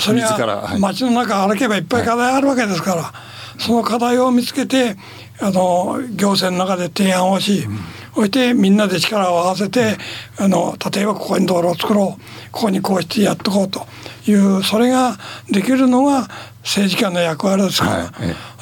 [0.00, 3.14] それは街の中歩けばいっぱい課題あるわけですから、は
[3.58, 4.96] い、その課題を見つけて
[5.40, 7.66] あの行政の中で提案をし、
[8.14, 9.96] そしてみんなで力を合わせて
[10.38, 13.86] あの例えばここに道路を作ろうここにこうしてやっとこうと
[14.30, 15.16] いうそれが
[15.50, 16.28] できるのが
[16.62, 18.12] 政治家の役割ですから、は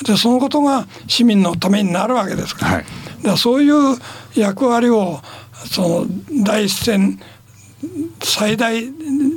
[0.02, 2.66] い、でそのことが市民のためになるわけですか
[3.22, 3.98] ら,、はい、そういう
[4.34, 5.20] 役割を
[5.66, 6.06] その
[6.42, 7.20] 第一線
[8.22, 8.82] 最大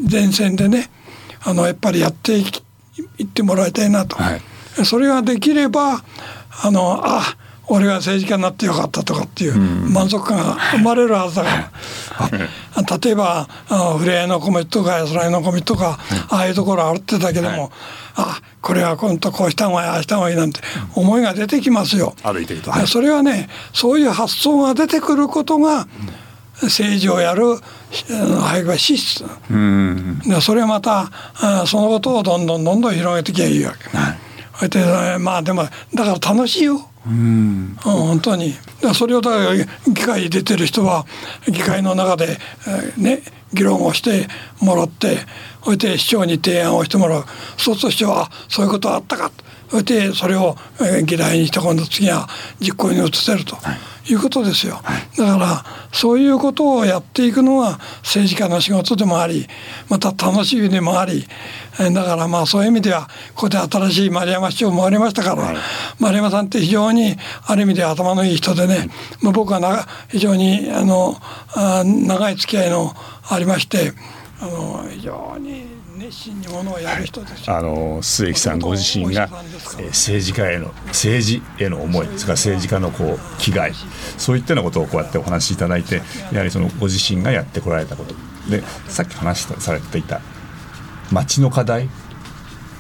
[0.10, 0.90] 前線でね
[1.44, 2.44] あのやっぱりやってい
[3.24, 6.04] ってもらいたいなと、はい、それができれば
[6.64, 7.36] あのあ
[7.68, 11.72] 俺が政治家になってよかったとかっていう満足感が生まれるはずだか
[12.76, 13.48] ら、例えば
[13.98, 15.98] ふれあいの米とか安らいの米とか、
[16.30, 17.72] ああいうところ歩ってたけども、はい、
[18.18, 20.60] あこれは今度こうした方がいいああした方がいいなんて
[20.94, 22.14] 思いが出てきますよ。
[22.22, 25.88] 歩いてると、それはねそういう発想が出てくることが、
[26.62, 27.58] 政治をやる
[27.92, 31.10] 早くは資質、うん、でそれはまた
[31.66, 33.98] そのことをどんどんどんどん広げていけばいいわけ。
[33.98, 34.25] はい
[34.70, 36.90] でまあでもだから楽しいよ。
[37.06, 38.56] うん、本当に。
[38.96, 39.66] それをだから議
[40.02, 41.06] 会に出てる人は
[41.48, 42.38] 議会の中で、
[42.68, 43.22] えー、ね
[43.54, 44.28] 議論をして
[44.60, 45.18] もらって
[45.64, 47.26] それで市長に提案をしてもらう。
[47.58, 49.32] そうすると市長はそういうことあったか
[49.76, 53.56] それでそれを、えー、議題にして今度次は実行に移せると。
[53.58, 53.96] はい。
[54.08, 54.82] いうことですよ、
[55.18, 59.48] だからそういうことをやっていくのが政治家の仕事でもあり
[59.90, 61.26] また楽しみでもあり
[61.80, 65.56] だからまあそういう意味ではここで新しい丸山市長もありましたから、はい、
[66.00, 67.16] 丸山さんって非常に
[67.48, 68.90] ある意味で頭のいい人でね、
[69.22, 71.16] まあ、僕はな非常にあの
[71.56, 72.94] あ長い付き合いの
[73.28, 73.92] ありまして
[74.40, 75.75] あの非常に
[76.06, 79.28] 熱心にものをやる人です、あの末木さんご自身が、
[79.80, 83.74] え政治家への政治への思いそれから政治家のこう気概。
[84.18, 86.02] そういったようなことをこうやってお話しいただいて
[86.32, 88.14] やはりそのご自身がやってこられたこと。
[88.50, 90.22] でさっき話されていた
[91.12, 91.90] 町の課題。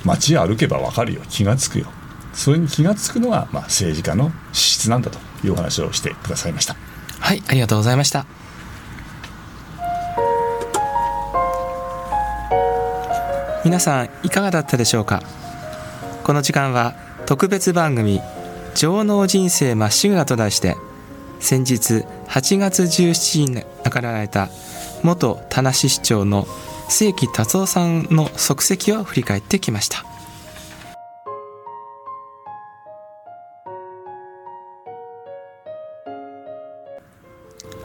[0.04, 1.22] 街歩けば分かるよ。
[1.30, 1.92] 気が付くよ。
[2.34, 6.76] それに気が付くのが、まあ、政治家の資質なんだというお話をしてくださいました。
[7.20, 8.28] はいありがとうございました
[13.66, 15.24] 皆さんいかがだったでしょうか？
[16.24, 16.94] この時間は
[17.26, 18.22] 特別番組
[18.76, 20.78] 「情能人生まっしぐら」と題して
[21.40, 24.50] 先日8月17日に亡くなられた
[25.02, 26.48] 元田無市長の
[26.90, 30.06] 清木達夫さんの足跡を振り返ってきました。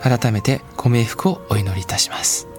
[0.03, 2.50] 改めてご冥福をお祈りいたします。